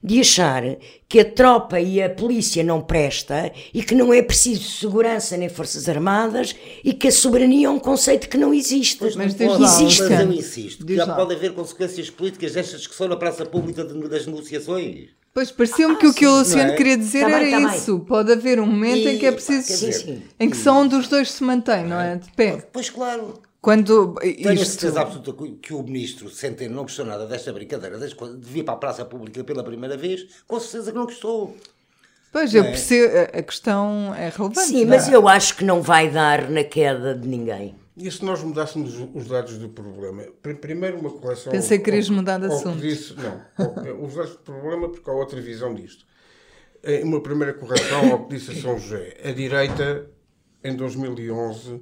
de 0.03 0.19
achar 0.19 0.63
que 1.07 1.19
a 1.19 1.25
tropa 1.25 1.79
e 1.79 2.01
a 2.01 2.09
polícia 2.09 2.63
não 2.63 2.81
presta 2.81 3.51
e 3.73 3.83
que 3.83 3.93
não 3.93 4.13
é 4.13 4.21
preciso 4.21 4.63
segurança 4.63 5.37
nem 5.37 5.47
forças 5.49 5.87
armadas 5.87 6.55
e 6.83 6.93
que 6.93 7.07
a 7.07 7.11
soberania 7.11 7.67
é 7.67 7.69
um 7.69 7.79
conceito 7.79 8.27
que 8.27 8.37
não 8.37 8.53
existe. 8.53 8.97
Mas 9.15 9.15
Não 9.35 9.47
pode, 9.47 9.63
existe. 9.63 10.01
Mas 10.03 10.19
eu 10.21 10.31
insisto, 10.33 10.77
que 10.79 10.85
Diz 10.85 10.97
já 10.97 11.05
lá. 11.05 11.15
pode 11.15 11.35
haver 11.35 11.53
consequências 11.53 12.09
políticas 12.09 12.53
desta 12.53 12.77
discussão 12.77 13.07
na 13.07 13.15
praça 13.15 13.45
pública 13.45 13.83
de- 13.83 14.07
das 14.07 14.25
negociações. 14.25 15.09
Pois 15.33 15.49
pareceu-me 15.49 15.95
que 15.95 16.07
o 16.07 16.13
que 16.13 16.25
o 16.27 16.39
Luciano 16.39 16.71
é? 16.73 16.75
queria 16.75 16.97
dizer 16.97 17.21
Tá 17.21 17.25
bem, 17.27 17.35
era 17.35 17.51
tá 17.61 17.69
bem. 17.69 17.77
isso. 17.77 17.99
Pode 17.99 18.31
haver 18.33 18.59
um 18.59 18.65
momento 18.65 19.07
em 19.07 19.17
que 19.17 19.25
é 19.25 19.29
E, 19.29 19.31
preciso. 19.31 19.65
quer 19.67 19.73
Sim, 19.75 19.85
dizer, 19.89 19.99
sim. 20.03 20.21
em 20.39 20.49
que 20.49 20.57
só 20.57 20.81
um 20.81 20.87
dos 20.87 21.07
dois 21.07 21.31
se 21.31 21.41
mantém, 21.43 21.85
não 21.85 21.99
é? 22.01 22.15
De 22.17 22.29
pé. 22.31 22.57
Pois 22.73 22.89
claro. 22.89 23.35
Quando. 23.61 24.15
Tenho 24.15 24.49
a 24.49 24.53
Isto, 24.53 24.65
certeza 24.65 25.01
absoluta 25.01 25.33
que- 25.61 25.73
o 25.73 25.83
ministro 25.83 26.29
Centeno 26.29 26.75
não 26.75 26.83
gostou 26.83 27.05
nada 27.05 27.27
desta 27.27 27.53
brincadeira, 27.53 27.97
de 27.99 28.15
vir 28.39 28.63
para 28.63 28.73
a 28.73 28.77
praça 28.77 29.05
pública 29.05 29.43
pela 29.43 29.63
primeira 29.63 29.95
vez, 29.95 30.27
com 30.47 30.59
certeza 30.59 30.91
que 30.91 30.97
não 30.97 31.05
gostou. 31.05 31.55
pois 32.31 32.55
eu 32.55 32.63
é? 32.63 32.67
percebo. 32.71 33.13
a- 33.37 33.41
questão 33.43 34.15
é 34.15 34.29
relevante. 34.29 34.61
Sim, 34.61 34.85
não 34.85 34.93
é? 34.93 34.97
mas 34.97 35.07
eu 35.09 35.27
acho 35.27 35.55
que 35.57 35.63
não 35.63 35.81
vai 35.81 36.09
dar 36.09 36.49
na 36.49 36.63
queda 36.63 37.13
de 37.13 37.27
ninguém. 37.27 37.75
E 37.95 38.09
se 38.09 38.23
nós 38.25 38.41
mudássemos 38.41 38.95
os 39.13 39.27
dados 39.27 39.57
do 39.59 39.69
problema? 39.69 40.23
Pr- 40.41 40.55
Primeiro, 40.55 40.97
uma 40.97 41.11
correção. 41.11 41.51
Pensei 41.51 41.77
que 41.77 41.83
querias 41.85 42.09
mudar 42.09 42.39
de 42.39 42.47
assunto. 42.47 42.79
Disse, 42.79 43.13
não, 43.15 43.41
ao- 43.57 44.05
os 44.05 44.15
dados 44.15 44.31
do 44.31 44.39
problema, 44.39 44.89
porque 44.89 45.07
há 45.07 45.13
outra 45.13 45.39
visão 45.39 45.75
disto. 45.75 46.03
Eh, 46.81 47.03
Uma 47.03 47.21
primeira 47.21 47.53
correção 47.53 48.11
ao 48.13 48.25
que 48.25 48.35
disse 48.37 48.51
a 48.51 48.55
São 48.61 48.79
José. 48.79 49.17
A 49.23 49.31
direita, 49.31 50.07
em 50.63 50.75
2011, 50.75 51.79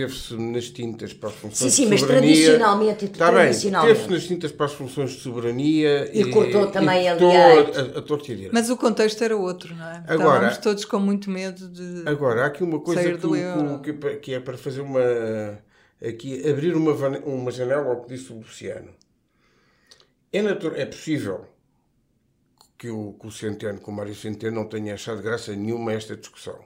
teve-se 0.00 0.34
nas 0.36 0.68
tintas 0.68 1.12
para 1.14 1.30
as 1.30 1.34
funções 1.36 1.58
Sim, 1.58 1.70
sim, 1.70 1.84
de 1.84 1.90
mas 1.90 2.00
soberania. 2.00 2.28
tradicionalmente, 2.34 3.04
Está 3.06 3.26
bem, 3.26 3.34
tradicionalmente. 3.40 3.94
teve-se 3.94 4.12
nas 4.12 4.24
tintas 4.26 4.52
para 4.52 4.66
as 4.66 4.72
funções 4.74 5.10
de 5.12 5.20
soberania 5.20 6.10
E 6.12 6.30
cortou 6.30 6.66
também 6.66 7.08
a 7.08 7.12
cortou 7.16 7.32
a, 7.32 7.98
a 7.98 8.02
torta 8.02 8.28
e 8.30 8.32
a 8.32 8.36
direita. 8.36 8.50
Mas 8.52 8.68
o 8.68 8.76
contexto 8.76 9.24
era 9.24 9.34
outro, 9.36 9.74
não 9.74 9.86
é? 9.86 10.04
Agora- 10.06 10.16
Estávamos 10.34 10.58
todos 10.58 10.84
com 10.84 10.98
muito 11.00 11.30
medo 11.30 11.66
de. 11.68 12.02
Agora, 12.06 12.42
há 12.42 12.46
aqui 12.46 12.62
uma 12.62 12.78
coisa 12.80 13.02
que, 13.02 13.18
que- 13.82 13.92
que- 13.94 14.16
que 14.16 14.34
é 14.34 14.40
para 14.40 14.58
fazer 14.58 14.82
uma. 14.82 15.00
Aqui, 16.06 16.46
abrir 16.46 16.76
uma, 16.76 16.92
uma 17.24 17.50
janela 17.50 17.86
ao 17.90 18.02
que 18.02 18.14
disse 18.14 18.30
o 18.30 18.36
Luciano. 18.36 18.90
É, 20.30 20.40
é 20.40 20.86
possível 20.86 21.46
que 22.76 22.90
o, 22.90 23.14
que 23.18 23.26
o 23.26 23.30
Centeno, 23.30 23.78
que 23.80 23.88
o 23.88 23.92
Mário 23.92 24.14
Centeno, 24.14 24.56
não 24.56 24.66
tenha 24.68 24.92
achado 24.92 25.22
graça 25.22 25.54
nenhuma 25.56 25.92
a 25.92 25.94
esta 25.94 26.14
discussão. 26.14 26.58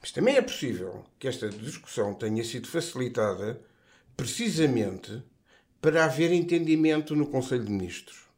Mas 0.00 0.12
também 0.12 0.36
é 0.36 0.42
possível 0.42 1.04
que 1.18 1.28
esta 1.28 1.48
discussão 1.48 2.14
tenha 2.14 2.42
sido 2.42 2.66
facilitada 2.66 3.60
precisamente 4.16 5.22
para 5.80 6.04
haver 6.04 6.32
entendimento 6.32 7.14
no 7.14 7.26
Conselho 7.26 7.64
de 7.64 7.70
Ministros. 7.70 8.29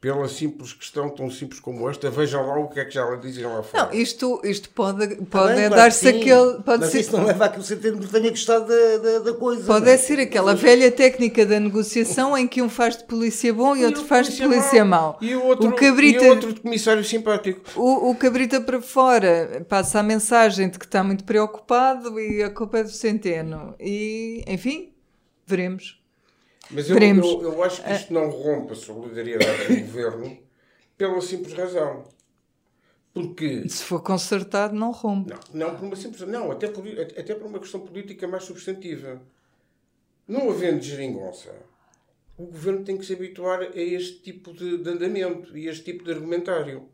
Pela 0.00 0.28
simples 0.28 0.72
questão 0.72 1.10
tão 1.10 1.28
simples 1.28 1.58
como 1.58 1.90
esta, 1.90 2.08
vejam 2.08 2.46
lá 2.46 2.56
o 2.60 2.68
que 2.68 2.78
é 2.78 2.84
que 2.84 2.94
já 2.94 3.16
dizem 3.16 3.44
lá 3.44 3.64
fora. 3.64 3.86
Não, 3.86 3.92
isto, 3.92 4.40
isto 4.44 4.70
pode, 4.70 5.16
pode 5.24 5.54
Tá 5.54 5.60
é 5.60 5.66
claro 5.66 5.74
dar-se 5.74 6.08
aquele. 6.08 6.62
Pode 6.62 6.80
mas 6.82 6.92
ser, 6.92 7.00
isso 7.00 7.16
não 7.16 7.24
leva 7.24 7.46
a 7.46 7.48
que 7.48 7.58
o 7.58 8.08
tenha 8.08 8.30
gostado 8.30 8.68
da, 8.68 8.96
da, 8.98 9.18
da 9.18 9.32
coisa. 9.34 9.64
pode 9.66 9.86
não 9.86 9.92
é 9.92 9.96
ser 9.96 10.20
aquela 10.20 10.54
velha 10.54 10.92
técnica 10.92 11.44
da 11.44 11.58
negociação 11.58 12.38
em 12.38 12.46
que 12.46 12.62
um 12.62 12.68
faz 12.68 12.96
de 12.96 13.04
polícia 13.04 13.52
bom 13.52 13.74
e, 13.74 13.84
outro 13.84 14.04
faz 14.04 14.28
de 14.28 14.40
polícia 14.40 14.84
mau. 14.84 15.18
E 15.20 15.34
o 15.34 15.44
outro, 15.44 15.68
o 15.68 15.72
cabrita, 15.74 16.24
e 16.24 16.30
outro 16.30 16.52
de 16.52 16.60
comissário 16.60 17.02
simpático. 17.02 17.60
o, 17.74 18.10
o 18.10 18.14
cabrita 18.14 18.60
para 18.60 18.80
fora 18.80 19.66
passa 19.68 19.98
a 19.98 20.02
mensagem 20.04 20.68
de 20.68 20.78
que 20.78 20.84
está 20.84 21.02
muito 21.02 21.24
preocupado 21.24 22.20
e 22.20 22.40
a 22.40 22.50
culpa 22.50 22.78
é 22.78 22.84
do 22.84 22.90
centeno. 22.90 23.74
E, 23.80 24.44
enfim, 24.46 24.92
veremos. 25.44 25.98
Mas 26.70 26.90
eu, 26.90 26.98
eu, 26.98 27.42
eu 27.42 27.62
acho 27.62 27.82
que 27.82 27.92
isto 27.92 28.12
não 28.12 28.28
rompe 28.28 28.72
a 28.72 28.76
solidariedade 28.76 29.74
do 29.74 29.80
governo 29.86 30.38
pela 30.96 31.20
simples 31.20 31.54
razão. 31.54 32.04
Porque. 33.14 33.68
Se 33.68 33.84
for 33.84 34.02
consertado, 34.02 34.74
não 34.74 34.92
rompe. 34.92 35.32
Não, 35.52 35.68
não 35.68 35.76
por 35.76 35.84
uma 35.84 35.96
simples 35.96 36.28
Não, 36.28 36.50
até 36.50 36.68
por, 36.68 36.84
até 36.86 37.34
por 37.34 37.46
uma 37.46 37.58
questão 37.58 37.80
política 37.80 38.28
mais 38.28 38.44
substantiva. 38.44 39.20
Não 40.26 40.50
havendo 40.50 40.82
geringonça, 40.82 41.54
o 42.36 42.46
governo 42.46 42.84
tem 42.84 42.96
que 42.96 43.04
se 43.04 43.14
habituar 43.14 43.62
a 43.62 43.80
este 43.80 44.20
tipo 44.20 44.52
de, 44.52 44.78
de 44.78 44.90
andamento 44.90 45.56
e 45.56 45.68
a 45.68 45.72
este 45.72 45.84
tipo 45.84 46.04
de 46.04 46.12
argumentário. 46.12 46.88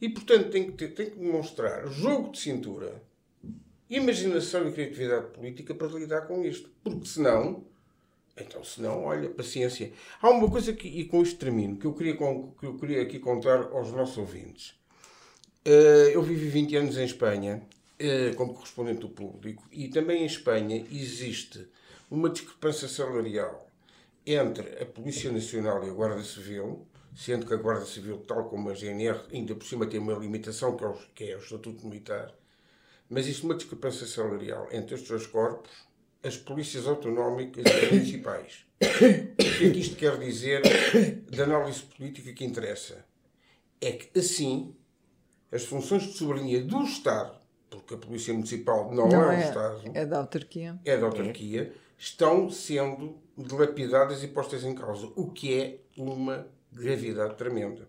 E, 0.00 0.08
portanto, 0.08 0.50
tem 0.50 0.66
que, 0.66 0.72
ter, 0.72 0.94
tem 0.94 1.10
que 1.10 1.18
demonstrar 1.18 1.86
jogo 1.88 2.32
de 2.32 2.38
cintura, 2.38 3.02
imaginação 3.90 4.68
e 4.68 4.72
criatividade 4.72 5.32
política 5.32 5.74
para 5.74 5.88
lidar 5.88 6.22
com 6.22 6.44
isto. 6.44 6.70
Porque 6.82 7.06
senão, 7.06 7.64
então 8.36 8.64
senão, 8.64 9.04
olha, 9.04 9.28
paciência. 9.28 9.92
Há 10.20 10.30
uma 10.30 10.50
coisa 10.50 10.72
que, 10.72 10.88
e 10.88 11.04
com 11.04 11.22
isto 11.22 11.38
termino, 11.38 11.76
que 11.76 11.86
eu 11.86 11.94
queria, 11.94 12.16
que 12.16 12.66
eu 12.66 12.76
queria 12.78 13.02
aqui 13.02 13.18
contar 13.18 13.68
aos 13.72 13.92
nossos 13.92 14.18
ouvintes. 14.18 14.74
Eh, 15.64 16.10
eu 16.14 16.22
vivi 16.22 16.48
20 16.48 16.76
anos 16.76 16.96
em 16.98 17.04
Espanha 17.04 17.62
eh, 17.98 18.32
como 18.36 18.52
correspondente 18.54 19.00
do 19.00 19.08
público 19.08 19.62
e 19.70 19.88
também 19.88 20.22
em 20.22 20.26
Espanha 20.26 20.84
existe 20.90 21.68
uma 22.10 22.28
discrepância 22.28 22.88
salarial 22.88 23.68
entre 24.26 24.82
a 24.82 24.86
Polícia 24.86 25.30
Nacional 25.30 25.84
e 25.84 25.90
a 25.90 25.92
Guarda 25.92 26.22
Civil, 26.24 26.84
sendo 27.14 27.46
que 27.46 27.54
a 27.54 27.56
Guarda 27.56 27.84
Civil, 27.84 28.18
tal 28.26 28.48
como 28.48 28.70
a 28.70 28.74
GNR, 28.74 29.20
ainda 29.32 29.54
por 29.54 29.64
cima 29.64 29.86
tem 29.86 30.00
uma 30.00 30.14
limitação 30.14 30.76
que 30.76 30.84
é 30.84 30.88
o, 30.88 30.98
que 31.14 31.24
é 31.30 31.36
o 31.36 31.38
Estatuto 31.38 31.86
Militar, 31.86 32.34
mas 33.08 33.26
existe 33.26 33.44
uma 33.44 33.54
discrepância 33.54 34.06
salarial 34.06 34.68
entre 34.72 34.94
estes 34.94 35.10
dois 35.10 35.26
corpos, 35.26 35.70
as 36.22 36.36
polícias 36.36 36.86
autonómicas 36.86 37.64
e 37.66 37.86
municipais. 37.94 38.64
O 38.80 39.36
que 39.36 39.66
é 39.66 39.70
que 39.70 39.78
isto 39.78 39.96
quer 39.96 40.18
dizer 40.18 40.62
da 41.30 41.44
análise 41.44 41.82
política 41.82 42.32
que 42.32 42.44
interessa? 42.44 43.04
É 43.80 43.92
que 43.92 44.18
assim 44.18 44.74
as 45.50 45.64
funções 45.64 46.04
de 46.04 46.12
soberania 46.14 46.62
do 46.62 46.82
Estado, 46.82 47.36
porque 47.68 47.94
a 47.94 47.98
Polícia 47.98 48.32
Municipal 48.32 48.90
não, 48.94 49.08
Não 49.08 49.30
é, 49.30 49.34
é, 49.34 49.38
o 49.38 49.48
Estado, 49.48 49.82
é 49.92 50.06
da 50.06 50.18
autarquia. 50.18 50.80
é 50.84 50.96
da 50.96 51.06
autarquia, 51.06 51.72
estão 51.98 52.50
sendo 52.50 53.16
dilapidadas 53.36 54.22
e 54.22 54.28
postas 54.28 54.64
em 54.64 54.74
causa, 54.74 55.10
o 55.14 55.30
que 55.30 55.54
é 55.54 55.78
uma 55.96 56.46
gravidade 56.72 57.36
tremenda. 57.36 57.88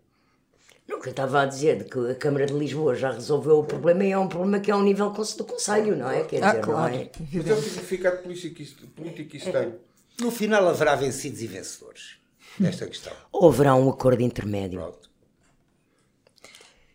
Não, 0.87 0.97
o 0.97 1.01
que 1.01 1.07
eu 1.07 1.11
estava 1.11 1.41
a 1.41 1.45
dizer 1.45 1.77
de 1.77 1.85
que 1.85 2.11
a 2.11 2.15
Câmara 2.15 2.45
de 2.45 2.53
Lisboa 2.53 2.93
já 2.95 3.11
resolveu 3.11 3.59
o 3.59 3.63
problema 3.63 4.03
e 4.03 4.11
é 4.11 4.17
um 4.17 4.27
problema 4.27 4.59
que 4.59 4.69
é 4.69 4.73
ao 4.73 4.81
nível 4.83 5.09
do 5.11 5.43
Conselho, 5.45 5.95
não 5.95 6.09
é? 6.09 6.23
Quer 6.23 6.43
Ah, 6.43 6.49
dizer, 6.49 6.61
claro. 6.61 6.93
não 6.93 6.99
é? 7.01 7.09
Mas 7.33 7.47
é 7.47 7.53
o 7.53 7.61
significado 7.61 8.17
político 8.23 8.55
que 8.55 8.63
isso, 8.63 8.87
político 8.87 9.29
que 9.29 9.37
isso 9.37 9.51
tem. 9.51 9.73
No 10.19 10.29
final 10.29 10.67
haverá 10.67 10.95
vencidos 10.95 11.41
e 11.41 11.47
vencedores 11.47 12.17
nesta 12.59 12.85
questão. 12.85 13.13
Ou 13.31 13.47
haverá 13.49 13.75
um 13.75 13.89
acordo 13.89 14.21
intermédio? 14.21 14.79
Pronto. 14.79 15.09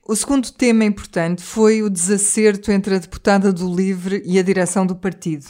O 0.06 0.16
segundo 0.16 0.50
tema 0.52 0.84
importante 0.84 1.42
foi 1.42 1.82
o 1.82 1.90
desacerto 1.90 2.70
entre 2.72 2.94
a 2.94 2.98
deputada 2.98 3.52
do 3.52 3.74
LIVRE 3.74 4.22
e 4.24 4.38
a 4.38 4.42
direção 4.42 4.86
do 4.86 4.96
partido. 4.96 5.44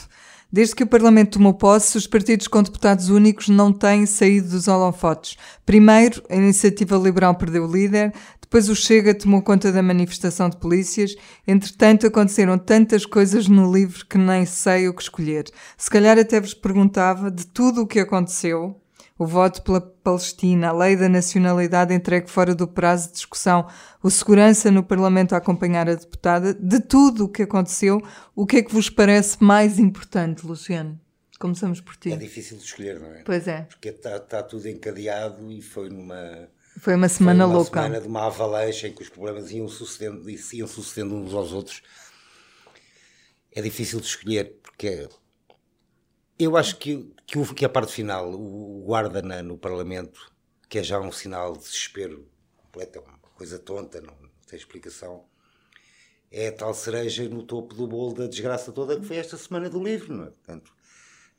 Desde 0.51 0.75
que 0.75 0.83
o 0.83 0.87
Parlamento 0.87 1.33
tomou 1.37 1.53
posse, 1.53 1.95
os 1.95 2.07
partidos 2.07 2.47
com 2.47 2.63
deputados 2.63 3.09
únicos 3.09 3.49
não 3.49 3.71
têm 3.71 4.07
saído 4.07 4.49
dos 4.49 4.67
holofotes. 4.67 5.37
Primeiro, 5.63 6.23
a 6.27 6.35
Iniciativa 6.35 6.97
Liberal 6.97 7.35
perdeu 7.35 7.65
o 7.65 7.71
líder, 7.71 8.11
depois 8.41 8.67
o 8.67 8.75
Chega 8.75 9.13
tomou 9.13 9.43
conta 9.43 9.71
da 9.71 9.83
manifestação 9.83 10.49
de 10.49 10.57
polícias. 10.57 11.15
Entretanto, 11.47 12.07
aconteceram 12.07 12.57
tantas 12.57 13.05
coisas 13.05 13.47
no 13.47 13.71
LIVRE 13.71 14.05
que 14.05 14.17
nem 14.17 14.43
sei 14.43 14.87
o 14.87 14.93
que 14.95 15.03
escolher. 15.03 15.45
Se 15.77 15.87
calhar 15.87 16.17
até 16.17 16.41
vos 16.41 16.55
perguntava 16.55 17.29
de 17.29 17.45
tudo 17.45 17.83
o 17.83 17.87
que 17.87 17.99
aconteceu, 17.99 18.75
o 19.19 19.25
voto 19.27 19.61
pela 19.61 19.81
Palestina, 19.81 20.69
a 20.69 20.71
lei 20.71 20.95
da 20.95 21.09
nacionalidade 21.09 21.93
entregue 21.93 22.29
fora 22.29 22.55
do 22.55 22.65
prazo 22.65 23.09
de 23.09 23.15
discussão, 23.15 23.67
o 24.01 24.09
segurança 24.09 24.71
no 24.71 24.81
Parlamento 24.81 25.33
a 25.33 25.37
acompanhar 25.37 25.89
a 25.89 25.95
deputada, 25.95 26.53
de 26.53 26.79
tudo 26.79 27.25
o 27.25 27.29
que 27.29 27.43
aconteceu, 27.43 28.01
o 28.33 28.45
que 28.45 28.57
é 28.57 28.63
que 28.63 28.73
vos 28.73 28.89
parece 28.89 29.43
mais 29.43 29.77
importante, 29.77 30.47
Luciano? 30.47 30.97
Começamos 31.37 31.81
por 31.81 31.97
ti. 31.97 32.13
É 32.13 32.15
difícil 32.15 32.57
de 32.57 32.63
escolher, 32.63 32.97
não 32.97 33.13
é? 33.13 33.23
Pois 33.23 33.45
é, 33.45 33.63
Porque 33.63 33.89
está 33.89 34.19
tá 34.19 34.41
tudo 34.41 34.67
encadeado 34.69 35.51
e 35.51 35.61
foi 35.61 35.89
numa. 35.89 36.49
foi 36.79 36.95
uma 36.95 37.09
foi 37.09 37.17
semana 37.17 37.45
uma 37.45 37.55
louca. 37.55 37.81
semana 37.81 38.01
de 38.01 38.07
uma 38.07 38.25
avalanche 38.25 38.87
em 38.87 38.93
que 38.93 39.01
os 39.01 39.09
problemas 39.09 39.51
iam 39.51 39.67
sucedendo, 39.67 40.29
e 40.29 40.39
iam 40.53 40.67
sucedendo 40.67 41.13
uns 41.15 41.33
aos 41.33 41.51
outros. 41.51 41.81
É 43.51 43.61
difícil 43.61 43.99
de 43.99 44.07
escolher, 44.07 44.59
porque 44.63 45.09
eu 46.39 46.57
acho 46.57 46.77
que, 46.77 47.13
que, 47.27 47.53
que 47.55 47.65
a 47.65 47.69
parte 47.69 47.91
final, 47.93 48.31
o 48.33 48.83
guarda 48.85 49.21
na- 49.21 49.43
no 49.43 49.57
Parlamento, 49.57 50.31
que 50.69 50.79
é 50.79 50.83
já 50.83 50.99
um 50.99 51.11
sinal 51.11 51.53
de 51.53 51.59
desespero 51.59 52.27
completo, 52.57 52.99
é 52.99 53.01
uma 53.01 53.17
coisa 53.35 53.59
tonta, 53.59 54.01
não, 54.01 54.15
tem 54.47 54.57
explicação, 54.57 55.25
é 56.31 56.47
a 56.49 56.51
tal 56.55 56.73
cereja 56.73 57.27
no 57.27 57.43
topo 57.43 57.73
do 57.73 57.87
bolo 57.87 58.13
da 58.13 58.27
desgraça 58.27 58.71
toda 58.71 58.99
que 58.99 59.05
foi 59.05 59.17
esta 59.17 59.37
semana 59.37 59.69
do 59.69 59.83
livro, 59.83 60.13
não 60.15 60.25
é? 60.25 60.29
Portanto, 60.29 60.73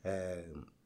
eh, 0.03 0.45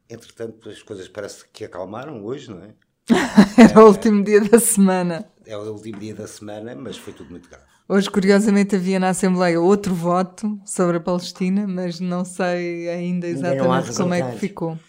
entretanto, 0.10 0.70
as 0.70 0.82
coisas 0.84 1.08
parece 1.10 1.48
que 1.50 1.66
acalmaram 1.66 2.24
hoje, 2.24 2.52
não 2.52 2.64
é? 2.64 2.76
Era 3.58 3.84
o 3.84 3.88
último 3.88 4.24
dia 4.24 4.42
da 4.42 4.60
semana. 4.60 5.32
É 5.46 5.56
o 5.58 5.72
último 5.76 6.00
dia 6.00 6.14
da 6.14 6.28
semana, 6.28 6.76
mas 6.76 6.98
foi 6.98 7.14
tudo 7.14 7.32
muito 7.32 7.50
grave. 7.50 7.75
Hoje, 7.88 8.10
curiosamente, 8.10 8.76
havia 8.76 9.00
na 9.00 9.10
Assembleia 9.10 9.62
outro 9.62 9.94
voto 9.94 10.60
sobre 10.66 10.98
a 10.98 11.00
Palestina, 11.00 11.68
mas 11.68 12.00
não 12.00 12.26
sei 12.26 12.90
ainda 12.90 13.28
exatamente 13.28 13.96
como 13.96 14.14
é 14.14 14.32
que 14.32 14.40
ficou. 14.40 14.80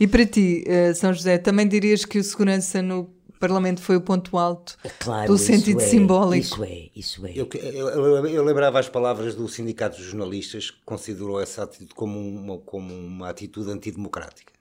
E 0.00 0.06
para 0.06 0.24
ti, 0.24 0.64
eh, 0.66 0.94
São 0.94 1.12
José, 1.12 1.36
também 1.36 1.68
dirias 1.68 2.06
que 2.06 2.18
o 2.18 2.24
segurança 2.24 2.80
no 2.80 3.14
Parlamento 3.38 3.82
foi 3.82 3.96
o 3.96 4.00
ponto 4.00 4.38
alto 4.38 4.78
claro, 4.98 5.30
do 5.30 5.36
sentido 5.36 5.82
é, 5.82 5.86
simbólico? 5.86 6.46
Isso 6.46 6.64
é, 6.64 6.88
isso 6.96 7.26
é. 7.26 7.32
Eu, 7.34 7.46
eu, 7.52 8.26
eu, 8.26 8.42
lembrava 8.42 8.78
as 8.78 8.88
palavras 8.88 9.34
do 9.34 9.46
Sindicato 9.48 9.98
dos 9.98 10.06
Jornalistas, 10.06 10.70
que 10.70 10.78
considerou 10.84 11.38
essa 11.38 11.64
atitude 11.64 11.94
como 11.94 12.18
uma, 12.18 12.58
como 12.58 12.94
uma 12.94 13.28
atitude 13.28 13.70
antidemocrática. 13.70 14.52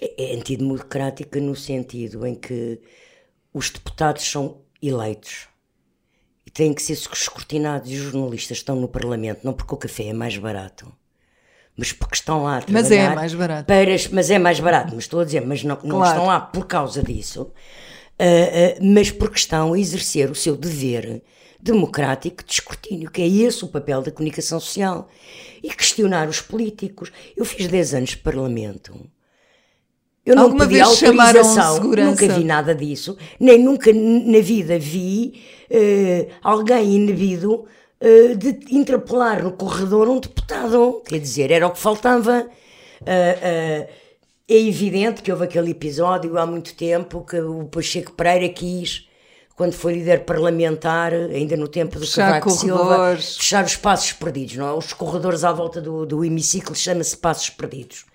É, 0.00 0.30
é 0.30 0.36
antidemocrática 0.36 1.40
no 1.40 1.56
sentido 1.56 2.24
em 2.24 2.36
que 2.36 2.80
os 3.52 3.68
deputados 3.70 4.22
são 4.22 4.60
eleitos 4.80 5.48
têm 6.52 6.74
que 6.74 6.82
ser 6.82 6.94
escrutinados 6.94 7.90
e 7.90 7.94
os 7.94 8.12
jornalistas 8.12 8.58
estão 8.58 8.76
no 8.76 8.88
Parlamento 8.88 9.40
não 9.44 9.52
porque 9.52 9.74
o 9.74 9.78
café 9.78 10.04
é 10.04 10.12
mais 10.12 10.36
barato, 10.36 10.92
mas 11.76 11.92
porque 11.92 12.14
estão 12.14 12.44
lá 12.44 12.58
a 12.58 12.62
trabalhar. 12.62 12.82
Mas 12.82 12.90
é 12.92 13.14
mais 13.14 13.34
barato. 13.34 13.66
Para, 13.66 13.90
mas 14.12 14.30
é 14.30 14.38
mais 14.38 14.60
barato, 14.60 14.94
mas 14.94 15.04
estou 15.04 15.20
a 15.20 15.24
dizer, 15.24 15.46
mas 15.46 15.62
não, 15.62 15.78
não 15.82 15.98
claro. 15.98 16.10
estão 16.10 16.26
lá 16.26 16.40
por 16.40 16.66
causa 16.66 17.02
disso, 17.02 17.42
uh, 17.42 17.46
uh, 17.46 18.84
mas 18.84 19.10
porque 19.10 19.38
estão 19.38 19.72
a 19.72 19.78
exercer 19.78 20.30
o 20.30 20.34
seu 20.34 20.56
dever 20.56 21.22
democrático 21.62 22.42
de 22.44 22.52
escrutínio, 22.52 23.10
que 23.10 23.22
é 23.22 23.28
esse 23.28 23.64
o 23.64 23.68
papel 23.68 24.02
da 24.02 24.10
comunicação 24.10 24.58
social. 24.58 25.08
E 25.62 25.68
questionar 25.68 26.26
os 26.26 26.40
políticos. 26.40 27.12
Eu 27.36 27.44
fiz 27.44 27.68
10 27.68 27.94
anos 27.94 28.10
de 28.10 28.16
Parlamento 28.16 28.98
eu 30.24 30.36
não 30.36 30.44
Alguma 30.44 30.66
pedi 30.66 30.80
autorização, 30.80 31.80
nunca 31.82 32.28
vi 32.28 32.44
nada 32.44 32.74
disso, 32.74 33.16
nem 33.38 33.58
nunca 33.58 33.90
na 33.92 34.40
vida 34.40 34.78
vi 34.78 35.40
uh, 35.70 36.30
alguém 36.42 36.94
inibido 36.94 37.64
uh, 38.00 38.36
de 38.36 38.58
interpelar 38.70 39.42
no 39.42 39.52
corredor 39.52 40.08
um 40.08 40.20
deputado. 40.20 41.02
Quer 41.06 41.18
dizer, 41.18 41.50
era 41.50 41.66
o 41.66 41.70
que 41.70 41.78
faltava. 41.78 42.46
Uh, 43.00 44.00
é 44.52 44.58
evidente 44.58 45.22
que 45.22 45.32
houve 45.32 45.44
aquele 45.44 45.70
episódio 45.70 46.36
há 46.36 46.44
muito 46.44 46.74
tempo 46.74 47.24
que 47.24 47.40
o 47.40 47.64
Pacheco 47.64 48.12
Pereira 48.12 48.52
quis, 48.52 49.08
quando 49.56 49.72
foi 49.72 49.94
líder 49.94 50.24
parlamentar, 50.24 51.14
ainda 51.14 51.56
no 51.56 51.68
tempo 51.68 51.98
do 51.98 52.06
Cavaco 52.10 52.50
Silva, 52.50 53.16
fechar 53.16 53.64
os 53.64 53.76
passos 53.76 54.12
perdidos. 54.12 54.56
Não 54.56 54.68
é? 54.68 54.72
Os 54.72 54.92
corredores 54.92 55.44
à 55.44 55.52
volta 55.52 55.80
do, 55.80 56.04
do 56.04 56.24
hemiciclo 56.24 56.74
chama-se 56.74 57.16
passos 57.16 57.48
perdidos 57.48 58.09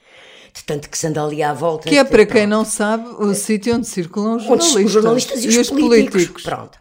de 0.56 0.64
tanto 0.64 0.90
que 0.90 0.98
se 0.98 1.06
anda 1.06 1.22
ali 1.22 1.44
à 1.44 1.54
volta. 1.54 1.90
Que 1.90 1.98
é, 1.98 2.04
para 2.04 2.26
quem 2.26 2.48
não 2.48 2.64
sabe, 2.64 3.10
o 3.20 3.32
é. 3.32 3.34
sítio 3.34 3.76
onde 3.76 3.88
circulam 3.88 4.38
os 4.38 4.44
jornalistas, 4.44 4.86
os 4.86 4.92
jornalistas 4.92 5.44
e 5.44 5.48
os, 5.50 5.56
e 5.56 5.60
os 5.60 5.70
políticos. 5.70 6.12
políticos. 6.12 6.44
Pronto. 6.44 6.80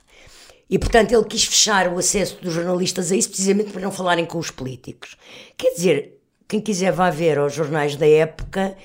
E, 0.70 0.78
portanto, 0.78 1.12
ele 1.12 1.24
quis 1.24 1.44
fechar 1.44 1.88
o 1.88 1.98
acesso 1.98 2.38
dos 2.40 2.52
jornalistas 2.52 3.10
a 3.10 3.16
isso 3.16 3.28
precisamente 3.28 3.72
para 3.72 3.82
não 3.82 3.90
falarem 3.90 4.24
com 4.24 4.38
os 4.38 4.50
políticos. 4.50 5.16
Quer 5.56 5.74
dizer, 5.74 6.20
quem 6.46 6.60
quiser 6.60 6.92
vá 6.92 7.10
ver 7.10 7.38
aos 7.38 7.52
jornais 7.52 7.96
da 7.96 8.06
época, 8.06 8.76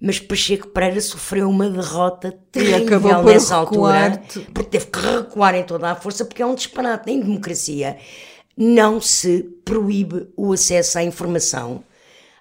mas 0.00 0.18
Pacheco 0.18 0.68
Pereira 0.68 1.00
sofreu 1.00 1.48
uma 1.48 1.68
derrota 1.68 2.36
terrível 2.50 3.22
nessa 3.22 3.54
altura, 3.54 4.20
porque 4.54 4.70
teve 4.70 4.86
que 4.86 4.98
recuar 4.98 5.54
em 5.54 5.62
toda 5.62 5.90
a 5.90 5.94
força, 5.94 6.24
porque 6.24 6.42
é 6.42 6.46
um 6.46 6.54
disparate. 6.54 7.10
Em 7.10 7.20
democracia 7.20 7.98
não 8.56 9.00
se 9.00 9.42
proíbe 9.64 10.28
o 10.36 10.52
acesso 10.52 10.98
à 10.98 11.04
informação 11.04 11.84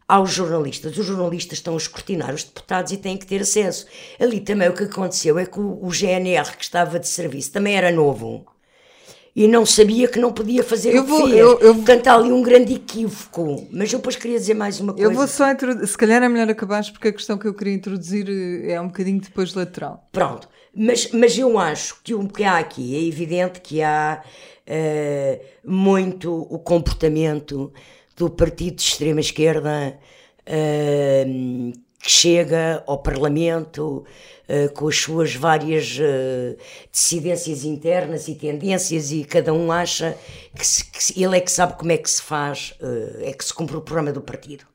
aos 0.08 0.32
jornalistas. 0.32 0.98
Os 0.98 1.06
jornalistas 1.06 1.58
estão 1.58 1.74
a 1.74 1.78
escrutinar 1.78 2.34
os 2.34 2.44
deputados 2.44 2.92
e 2.92 2.98
têm 2.98 3.18
que 3.18 3.26
ter 3.26 3.42
acesso. 3.42 3.86
Ali 4.20 4.40
também 4.40 4.70
o 4.70 4.74
que 4.74 4.84
aconteceu 4.84 5.38
é 5.38 5.46
que 5.46 5.60
o, 5.60 5.90
GNR, 5.92 6.56
que 6.56 6.64
estava 6.64 7.00
de 7.00 7.08
serviço, 7.08 7.52
também 7.52 7.76
era 7.76 7.92
novo 7.92 8.46
e 9.36 9.48
não 9.48 9.68
sabia 9.68 10.08
que 10.08 10.18
não 10.18 10.34
podia 10.34 10.64
fazer 10.64 10.96
eu 10.96 11.04
o 11.04 11.06
que 11.06 11.12
vou, 11.12 11.28
fez. 11.28 11.38
Eu, 11.38 11.60
eu, 11.60 11.76
Portanto, 11.76 12.08
há 12.08 12.16
ali 12.16 12.32
um 12.32 12.42
grande 12.42 12.74
equívoco. 12.74 13.68
Mas 13.72 13.94
eu 13.94 14.00
depois 14.00 14.16
queria 14.16 14.40
dizer 14.40 14.56
mais 14.56 14.80
uma 14.80 14.94
coisa. 14.94 15.08
Eu 15.08 15.14
vou 15.14 15.28
só 15.28 15.52
introduzir, 15.52 15.88
se 15.88 15.98
calhar 15.98 16.24
é 16.24 16.28
melhor 16.30 16.50
acabares, 16.50 16.90
porque 16.90 17.10
a 17.10 17.14
questão 17.14 17.38
que 17.38 17.48
eu 17.48 17.54
queria 17.54 17.74
introduzir 17.74 18.28
eh, 18.28 18.72
é 18.72 18.82
um 18.82 18.88
bocadinho 18.88 19.22
depois 19.22 19.54
lateral. 19.54 20.08
Pronto, 20.12 20.50
mas, 20.74 21.12
mas 21.12 21.38
eu 21.38 21.60
acho 21.60 22.02
que 22.04 22.16
o 22.16 22.28
que 22.28 22.44
há 22.44 22.58
aqui 22.58 22.96
é 22.96 23.08
evidente 23.08 23.62
que 23.62 23.84
há 23.84 24.24
uh, 24.68 25.46
muito 25.64 26.34
o 26.34 26.58
comportamento 26.58 27.72
do 28.18 28.32
partido 28.32 28.78
de 28.78 28.82
extrema-esquerda 28.82 29.98
uh, 30.42 31.72
que 32.00 32.10
chega 32.10 32.84
ao 32.88 32.98
Parlamento 32.98 34.04
uh, 34.50 34.74
com 34.74 34.88
as 34.88 34.98
suas 34.98 35.36
várias 35.36 35.98
uh, 36.00 36.58
dissidências 36.92 37.64
internas 37.64 38.28
e 38.28 38.34
tendências 38.34 39.12
e 39.12 39.24
cada 39.24 39.54
um 39.54 39.72
acha 39.72 40.18
que, 40.56 40.66
se, 40.66 40.84
que 40.86 41.24
ele 41.24 41.38
é 41.38 41.42
que 41.42 41.52
sabe 41.52 41.78
como 41.78 41.92
é 41.92 41.98
que 41.98 42.10
se 42.10 42.22
faz, 42.22 42.74
é 43.22 43.32
que 43.32 43.46
se 43.46 43.54
cumpre 43.54 43.78
o 43.78 43.82
programa 43.82 44.12
do 44.12 44.22
partido. 44.22 44.66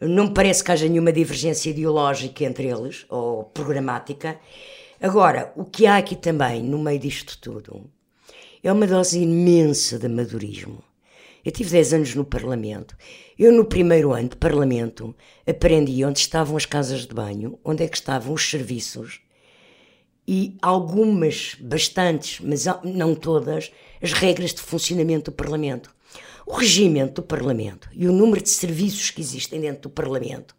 Não 0.00 0.24
me 0.24 0.34
parece 0.34 0.64
que 0.64 0.72
haja 0.72 0.88
nenhuma 0.88 1.12
divergência 1.12 1.70
ideológica 1.70 2.42
entre 2.42 2.66
eles, 2.66 3.06
ou 3.08 3.44
programática. 3.44 4.40
Agora, 5.00 5.52
o 5.54 5.64
que 5.64 5.86
há 5.86 5.98
aqui 5.98 6.16
também, 6.16 6.62
no 6.62 6.78
meio 6.78 6.98
disto 6.98 7.38
tudo, 7.38 7.88
é 8.64 8.72
uma 8.72 8.86
dose 8.86 9.20
imensa 9.20 9.98
de 9.98 10.06
amadorismo 10.06 10.82
eu 11.44 11.52
tive 11.52 11.70
10 11.70 11.94
anos 11.94 12.14
no 12.14 12.24
Parlamento. 12.24 12.96
Eu, 13.38 13.52
no 13.52 13.64
primeiro 13.64 14.12
ano 14.12 14.28
de 14.28 14.36
Parlamento, 14.36 15.14
aprendi 15.46 16.04
onde 16.04 16.20
estavam 16.20 16.56
as 16.56 16.66
casas 16.66 17.06
de 17.06 17.14
banho, 17.14 17.58
onde 17.64 17.82
é 17.82 17.88
que 17.88 17.96
estavam 17.96 18.32
os 18.34 18.48
serviços 18.48 19.20
e 20.26 20.56
algumas, 20.62 21.56
bastantes, 21.60 22.40
mas 22.40 22.64
não 22.84 23.14
todas, 23.14 23.72
as 24.00 24.12
regras 24.12 24.54
de 24.54 24.60
funcionamento 24.60 25.30
do 25.30 25.34
Parlamento. 25.34 25.92
O 26.46 26.54
regimento 26.54 27.20
do 27.20 27.26
Parlamento 27.26 27.88
e 27.92 28.06
o 28.06 28.12
número 28.12 28.42
de 28.42 28.50
serviços 28.50 29.10
que 29.10 29.20
existem 29.20 29.60
dentro 29.60 29.82
do 29.82 29.90
Parlamento 29.90 30.54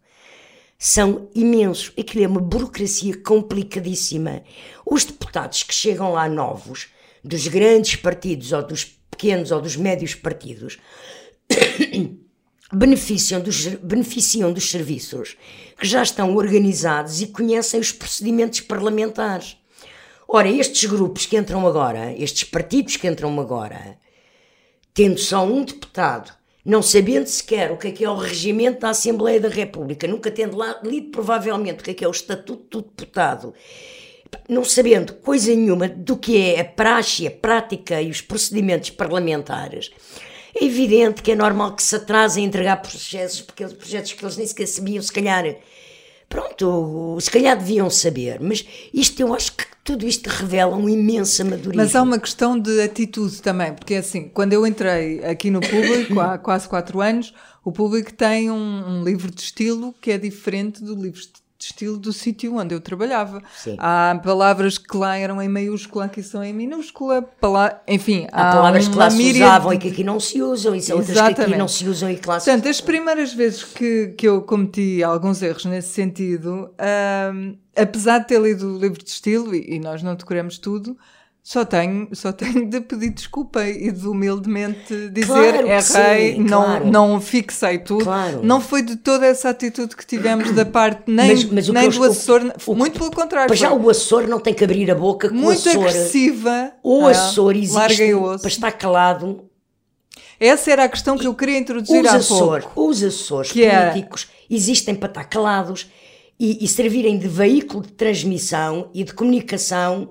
são 0.78 1.28
imensos. 1.34 1.92
Aquilo 1.98 2.24
é 2.24 2.26
uma 2.26 2.40
burocracia 2.40 3.16
complicadíssima. 3.22 4.42
Os 4.84 5.04
deputados 5.04 5.62
que 5.62 5.74
chegam 5.74 6.12
lá 6.12 6.28
novos, 6.28 6.88
dos 7.22 7.48
grandes 7.48 7.96
partidos 7.96 8.52
ou 8.52 8.62
dos 8.62 8.84
pequenos 9.14 9.52
ou 9.52 9.60
dos 9.60 9.76
médios 9.76 10.14
partidos 10.14 10.78
beneficiam 12.72 13.40
dos, 13.40 13.66
beneficiam 13.66 14.52
dos 14.52 14.68
serviços 14.68 15.36
que 15.78 15.86
já 15.86 16.02
estão 16.02 16.34
organizados 16.34 17.22
e 17.22 17.28
conhecem 17.28 17.78
os 17.78 17.92
procedimentos 17.92 18.60
parlamentares. 18.60 19.56
Ora, 20.26 20.48
estes 20.48 20.88
grupos 20.90 21.26
que 21.26 21.36
entram 21.36 21.66
agora, 21.66 22.12
estes 22.12 22.44
partidos 22.44 22.96
que 22.96 23.06
entram 23.06 23.38
agora, 23.38 23.98
tendo 24.92 25.18
só 25.18 25.44
um 25.44 25.64
deputado, 25.64 26.32
não 26.64 26.82
sabendo 26.82 27.26
sequer 27.26 27.70
o 27.70 27.76
que 27.76 27.88
é 27.88 27.92
que 27.92 28.04
é 28.04 28.10
o 28.10 28.16
regimento 28.16 28.80
da 28.80 28.90
Assembleia 28.90 29.40
da 29.40 29.48
República, 29.48 30.08
nunca 30.08 30.30
tendo 30.30 30.56
lá 30.56 30.80
lido 30.82 31.10
provavelmente 31.10 31.80
o 31.80 31.84
que 31.84 31.90
é 31.90 31.94
que 31.94 32.04
é 32.04 32.08
o 32.08 32.12
Estatuto 32.12 32.80
do 32.80 32.88
Deputado 32.88 33.54
não 34.48 34.64
sabendo 34.64 35.14
coisa 35.14 35.54
nenhuma 35.54 35.88
do 35.88 36.16
que 36.16 36.36
é 36.36 36.60
a 36.60 36.64
praxe, 36.64 37.26
a 37.26 37.30
prática 37.30 38.00
e 38.00 38.10
os 38.10 38.20
procedimentos 38.20 38.90
parlamentares, 38.90 39.90
é 40.54 40.64
evidente 40.64 41.22
que 41.22 41.32
é 41.32 41.34
normal 41.34 41.74
que 41.74 41.82
se 41.82 41.96
atrasem 41.96 42.44
a 42.44 42.46
entregar 42.46 42.76
projetos, 42.76 43.40
porque 43.40 43.66
projetos 43.66 44.12
que 44.12 44.24
eles 44.24 44.36
nem 44.36 44.46
sequer 44.46 44.66
sabiam, 44.66 45.02
se 45.02 45.12
calhar. 45.12 45.44
Pronto, 46.28 47.18
se 47.20 47.30
calhar 47.30 47.56
deviam 47.56 47.88
saber, 47.90 48.40
mas 48.40 48.64
isto 48.92 49.20
eu 49.20 49.34
acho 49.34 49.52
que 49.52 49.64
tudo 49.84 50.06
isto 50.06 50.26
revela 50.28 50.74
um 50.74 50.88
imenso 50.88 51.42
amadurismo. 51.42 51.76
Mas 51.76 51.94
há 51.94 52.02
uma 52.02 52.18
questão 52.18 52.58
de 52.58 52.80
atitude 52.80 53.42
também, 53.42 53.74
porque 53.74 53.94
assim, 53.94 54.28
quando 54.30 54.52
eu 54.52 54.66
entrei 54.66 55.22
aqui 55.24 55.50
no 55.50 55.60
público, 55.60 56.18
há 56.18 56.38
quase 56.38 56.66
quatro 56.66 57.00
anos, 57.00 57.34
o 57.64 57.70
público 57.70 58.12
tem 58.12 58.50
um, 58.50 58.56
um 59.00 59.04
livro 59.04 59.30
de 59.30 59.42
estilo 59.42 59.94
que 60.00 60.10
é 60.10 60.18
diferente 60.18 60.82
do 60.82 60.94
livro 60.94 61.20
de 61.20 61.43
estilo 61.64 61.96
do 61.98 62.12
sítio 62.12 62.56
onde 62.56 62.74
eu 62.74 62.80
trabalhava. 62.80 63.42
Sim. 63.56 63.76
Há 63.78 64.18
palavras 64.22 64.78
que 64.78 64.96
lá 64.96 65.16
eram 65.16 65.40
em 65.40 65.48
maiúscula, 65.48 66.06
aqui 66.06 66.22
são 66.22 66.42
em 66.42 66.52
minúscula. 66.52 67.22
Pala 67.22 67.82
enfim, 67.88 68.26
há, 68.32 68.50
há 68.50 68.52
palavras 68.52 68.88
que 68.88 68.96
lá 68.96 69.10
se 69.10 69.32
usavam 69.32 69.72
e 69.72 69.78
que 69.78 69.88
aqui 69.88 70.04
não 70.04 70.20
se 70.20 70.42
usam, 70.42 70.74
e 70.74 70.82
são 70.82 70.98
outras 70.98 71.16
que 71.16 71.42
aqui 71.42 71.56
não 71.56 71.68
se 71.68 71.86
usam 71.86 72.10
e 72.10 72.16
que 72.16 72.28
lá 72.28 72.40
se 72.40 72.50
Portanto, 72.50 72.68
as 72.68 72.80
primeiras 72.80 73.32
vezes 73.32 73.64
que, 73.64 74.14
que 74.16 74.28
eu 74.28 74.42
cometi 74.42 75.02
alguns 75.02 75.42
erros 75.42 75.64
nesse 75.64 75.88
sentido, 75.88 76.70
um, 77.34 77.56
apesar 77.76 78.18
de 78.20 78.28
ter 78.28 78.40
lido 78.40 78.76
o 78.76 78.78
livro 78.78 79.02
de 79.02 79.10
estilo, 79.10 79.54
e, 79.54 79.74
e 79.74 79.78
nós 79.78 80.02
não 80.02 80.14
decoramos 80.14 80.58
tudo, 80.58 80.96
só 81.46 81.62
tenho, 81.62 82.08
só 82.12 82.32
tenho 82.32 82.64
de 82.70 82.80
pedir 82.80 83.10
desculpa 83.10 83.62
e 83.66 83.92
de 83.92 84.08
humildemente 84.08 85.10
dizer 85.10 85.26
claro 85.26 85.68
errei, 85.68 86.38
não, 86.38 86.64
claro. 86.64 86.90
não 86.90 87.20
fixei 87.20 87.78
tudo. 87.80 88.04
Claro. 88.04 88.40
Não 88.42 88.62
foi 88.62 88.80
de 88.80 88.96
toda 88.96 89.26
essa 89.26 89.50
atitude 89.50 89.94
que 89.94 90.06
tivemos 90.06 90.52
da 90.52 90.64
parte 90.64 91.02
nem, 91.06 91.28
mas, 91.28 91.44
mas 91.44 91.68
nem 91.68 91.90
do 91.90 92.02
assessor, 92.02 92.40
muito 92.68 92.98
pelo 92.98 93.10
contrário. 93.10 93.50
Mas 93.50 93.58
já 93.58 93.70
o 93.74 93.90
assessor 93.90 94.26
não 94.26 94.40
tem 94.40 94.54
que 94.54 94.64
abrir 94.64 94.90
a 94.90 94.94
boca 94.94 95.28
com 95.28 95.34
muito 95.34 95.68
assessor. 95.68 95.86
agressiva. 95.86 96.72
O 96.82 97.06
ah, 97.06 97.10
assessor 97.10 97.54
existe 97.54 98.14
para 98.40 98.48
estar 98.48 98.72
calado. 98.72 99.44
Essa 100.40 100.70
era 100.70 100.84
a 100.84 100.88
questão 100.88 101.18
que 101.18 101.26
eu 101.26 101.34
queria 101.34 101.58
introduzir 101.58 102.02
os 102.02 102.08
há 102.08 102.36
pouco. 102.38 102.88
Os 102.88 103.02
assessores 103.02 103.54
é 103.54 103.90
políticos 103.90 104.28
é... 104.30 104.54
existem 104.54 104.94
para 104.94 105.10
estar 105.10 105.24
calados 105.24 105.90
e, 106.40 106.64
e 106.64 106.66
servirem 106.66 107.18
de 107.18 107.28
veículo 107.28 107.82
de 107.82 107.92
transmissão 107.92 108.88
e 108.94 109.04
de 109.04 109.12
comunicação 109.12 110.08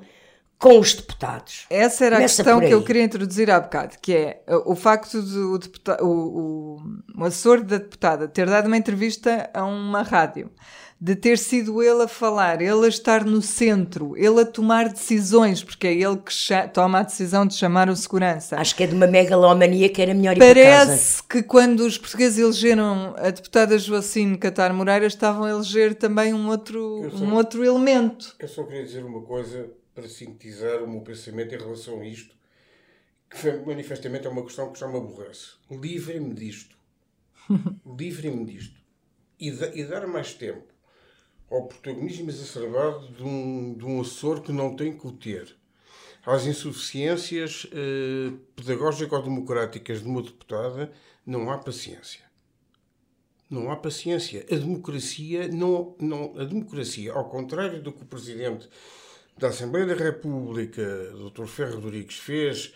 com 0.63 0.79
os 0.79 0.93
deputados. 0.93 1.65
Essa 1.69 2.05
era 2.05 2.15
Começa 2.15 2.41
a 2.41 2.45
questão 2.45 2.61
que 2.61 2.73
eu 2.73 2.81
queria 2.81 3.03
introduzir 3.03 3.51
há 3.51 3.59
bocado, 3.59 3.97
que 4.01 4.13
é 4.13 4.41
o 4.65 4.73
facto 4.75 5.21
de 5.21 5.37
o, 5.37 5.57
deputado, 5.57 6.01
o, 6.01 6.07
o, 6.07 6.81
o 7.17 7.23
assessor 7.25 7.61
da 7.61 7.77
deputada 7.77 8.29
ter 8.29 8.49
dado 8.49 8.67
uma 8.67 8.77
entrevista 8.77 9.49
a 9.53 9.65
uma 9.65 10.03
rádio 10.03 10.49
de 11.01 11.17
ter 11.17 11.37
sido 11.37 11.83
ele 11.83 12.03
a 12.03 12.07
falar, 12.07 12.61
ele 12.61 12.85
a 12.85 12.87
estar 12.87 13.25
no 13.25 13.41
centro, 13.41 14.15
ele 14.15 14.39
a 14.39 14.45
tomar 14.45 14.87
decisões, 14.87 15.61
porque 15.61 15.85
é 15.85 15.93
ele 15.93 16.15
que 16.15 16.33
toma 16.71 16.99
a 16.99 17.03
decisão 17.03 17.45
de 17.45 17.55
chamar 17.55 17.89
o 17.89 17.95
segurança. 17.97 18.55
Acho 18.57 18.73
que 18.73 18.85
é 18.85 18.87
de 18.87 18.95
uma 18.95 19.05
megalomania 19.05 19.89
que 19.89 20.01
era 20.01 20.13
melhor 20.13 20.37
ir 20.37 20.39
Parece 20.39 21.21
que 21.23 21.43
quando 21.43 21.81
os 21.81 21.97
portugueses 21.97 22.39
elegeram 22.39 23.13
a 23.17 23.31
deputada 23.31 23.77
Joacine 23.77 24.37
Catar 24.37 24.71
Moreira, 24.71 25.05
estavam 25.05 25.43
a 25.43 25.49
eleger 25.49 25.93
também 25.93 26.33
um 26.33 26.47
outro, 26.47 27.11
só, 27.11 27.21
um 27.21 27.33
outro 27.33 27.65
elemento. 27.65 28.33
Eu 28.39 28.47
só 28.47 28.63
queria 28.63 28.85
dizer 28.85 29.03
uma 29.03 29.23
coisa 29.23 29.82
para 29.93 30.07
sintetizar 30.07 30.83
o 30.83 30.89
meu 30.89 31.01
pensamento 31.01 31.53
em 31.53 31.57
relação 31.57 32.01
a 32.01 32.05
isto, 32.05 32.35
que 33.29 33.51
manifestamente 33.65 34.27
é 34.27 34.29
uma 34.29 34.43
questão 34.43 34.71
que 34.71 34.79
já 34.79 34.87
me 34.87 34.97
aborrece. 34.97 35.51
Livrem-me 35.69 36.33
disto. 36.33 36.75
Livrem-me 37.97 38.45
disto. 38.45 38.79
E, 39.39 39.49
e 39.49 39.83
dar 39.85 40.07
mais 40.07 40.33
tempo 40.33 40.73
ao 41.53 41.67
protagonismo 41.67 42.29
exacerbado 42.29 43.07
de 43.09 43.23
um, 43.23 43.75
de 43.75 43.85
um 43.85 44.01
assessor 44.01 44.41
que 44.41 44.51
não 44.51 44.75
tem 44.75 44.97
que 44.97 45.05
o 45.05 45.11
ter, 45.11 45.55
às 46.25 46.45
insuficiências 46.45 47.67
eh, 47.71 48.33
pedagógico-democráticas 48.55 50.01
de 50.01 50.07
uma 50.07 50.21
deputada, 50.21 50.91
não 51.25 51.51
há 51.51 51.57
paciência. 51.59 52.21
Não 53.49 53.69
há 53.69 53.75
paciência. 53.75 54.45
A 54.49 54.55
democracia, 54.55 55.47
não, 55.47 55.95
não, 55.99 56.33
a 56.39 56.43
democracia, 56.43 57.13
ao 57.13 57.29
contrário 57.29 57.83
do 57.83 57.91
que 57.91 58.01
o 58.01 58.07
Presidente 58.07 58.67
da 59.37 59.47
Assembleia 59.47 59.85
da 59.85 59.95
República, 59.95 60.83
Dr. 61.11 61.45
Ferro 61.45 61.81
Rodrigues, 61.81 62.17
fez 62.17 62.73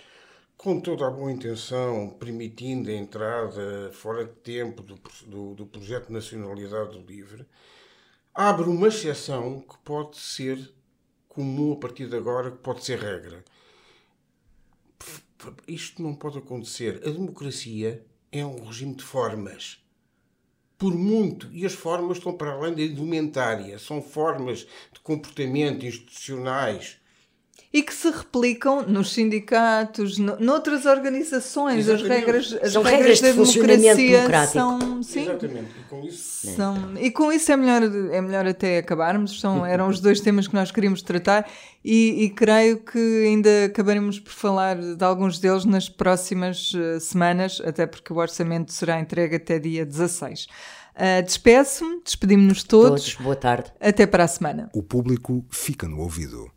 com 0.57 0.79
toda 0.79 1.07
a 1.07 1.11
boa 1.11 1.31
intenção, 1.31 2.09
permitindo 2.19 2.89
a 2.89 2.93
entrada 2.93 3.91
fora 3.93 4.25
de 4.25 4.33
tempo 4.33 4.81
do, 4.81 4.99
do, 5.27 5.53
do 5.53 5.65
projeto 5.67 6.07
de 6.07 6.13
nacionalidade 6.13 6.97
livre, 6.97 7.45
abre 8.33 8.67
uma 8.67 8.87
exceção 8.87 9.61
que 9.61 9.77
pode 9.79 10.17
ser 10.17 10.73
comum 11.29 11.73
a 11.73 11.75
partir 11.75 12.07
de 12.09 12.17
agora, 12.17 12.49
que 12.49 12.57
pode 12.57 12.83
ser 12.83 12.99
regra. 12.99 13.45
Isto 15.67 16.01
não 16.01 16.15
pode 16.15 16.39
acontecer. 16.39 17.01
A 17.05 17.11
democracia 17.11 18.03
é 18.31 18.43
um 18.43 18.65
regime 18.65 18.95
de 18.95 19.03
formas. 19.03 19.79
Por 20.77 20.93
muito. 20.93 21.49
E 21.51 21.65
as 21.65 21.73
formas 21.73 22.17
estão 22.17 22.33
para 22.33 22.51
além 22.51 22.73
da 22.73 22.81
indumentária. 22.81 23.79
São 23.79 24.01
formas 24.01 24.67
de 24.93 24.99
comportamento 25.01 25.85
institucionais 25.85 26.97
e 27.71 27.83
que 27.83 27.93
se 27.93 28.09
replicam 28.09 28.83
nos 28.83 29.13
sindicatos, 29.13 30.17
no, 30.17 30.39
noutras 30.39 30.85
organizações. 30.85 31.87
As 31.89 32.01
regras, 32.01 32.57
as 32.61 32.71
são 32.71 32.81
regras, 32.81 33.19
regras 33.19 33.49
de 33.49 33.59
democracia 33.59 34.47
são. 34.47 35.03
Sim, 35.03 35.23
Exatamente. 35.23 35.69
E 35.77 35.83
com 35.89 36.03
isso, 36.03 36.47
são, 36.55 36.97
e 36.97 37.11
com 37.11 37.31
isso 37.31 37.51
é 37.51 37.57
melhor, 37.57 37.83
é 37.83 38.21
melhor 38.21 38.47
até 38.47 38.77
acabarmos. 38.77 39.39
São, 39.39 39.63
eram 39.67 39.89
os 39.89 39.99
dois 39.99 40.21
temas 40.21 40.47
que 40.47 40.55
nós 40.55 40.71
queríamos 40.71 41.01
tratar 41.01 41.47
e, 41.83 42.23
e 42.23 42.29
creio 42.29 42.79
que 42.79 43.25
ainda 43.25 43.65
acabaremos 43.65 44.19
por 44.19 44.31
falar 44.31 44.77
de 44.77 45.03
alguns 45.03 45.37
deles 45.37 45.65
nas 45.65 45.89
próximas 45.89 46.73
uh, 46.73 46.99
semanas, 46.99 47.61
até 47.63 47.85
porque 47.85 48.13
o 48.13 48.17
orçamento 48.17 48.71
será 48.71 48.99
entregue 48.99 49.35
até 49.35 49.59
dia 49.59 49.85
16. 49.85 50.45
Uh, 50.45 50.47
eh, 50.95 51.21
Despeço-me, 51.21 52.01
despedimos-nos 52.03 52.63
todos. 52.63 53.03
Todos, 53.03 53.23
boa 53.23 53.35
tarde. 53.35 53.71
Até 53.79 54.07
para 54.07 54.23
a 54.23 54.27
semana. 54.27 54.69
O 54.73 54.81
público 54.81 55.45
fica 55.51 55.87
no 55.87 55.99
ouvido. 55.99 56.56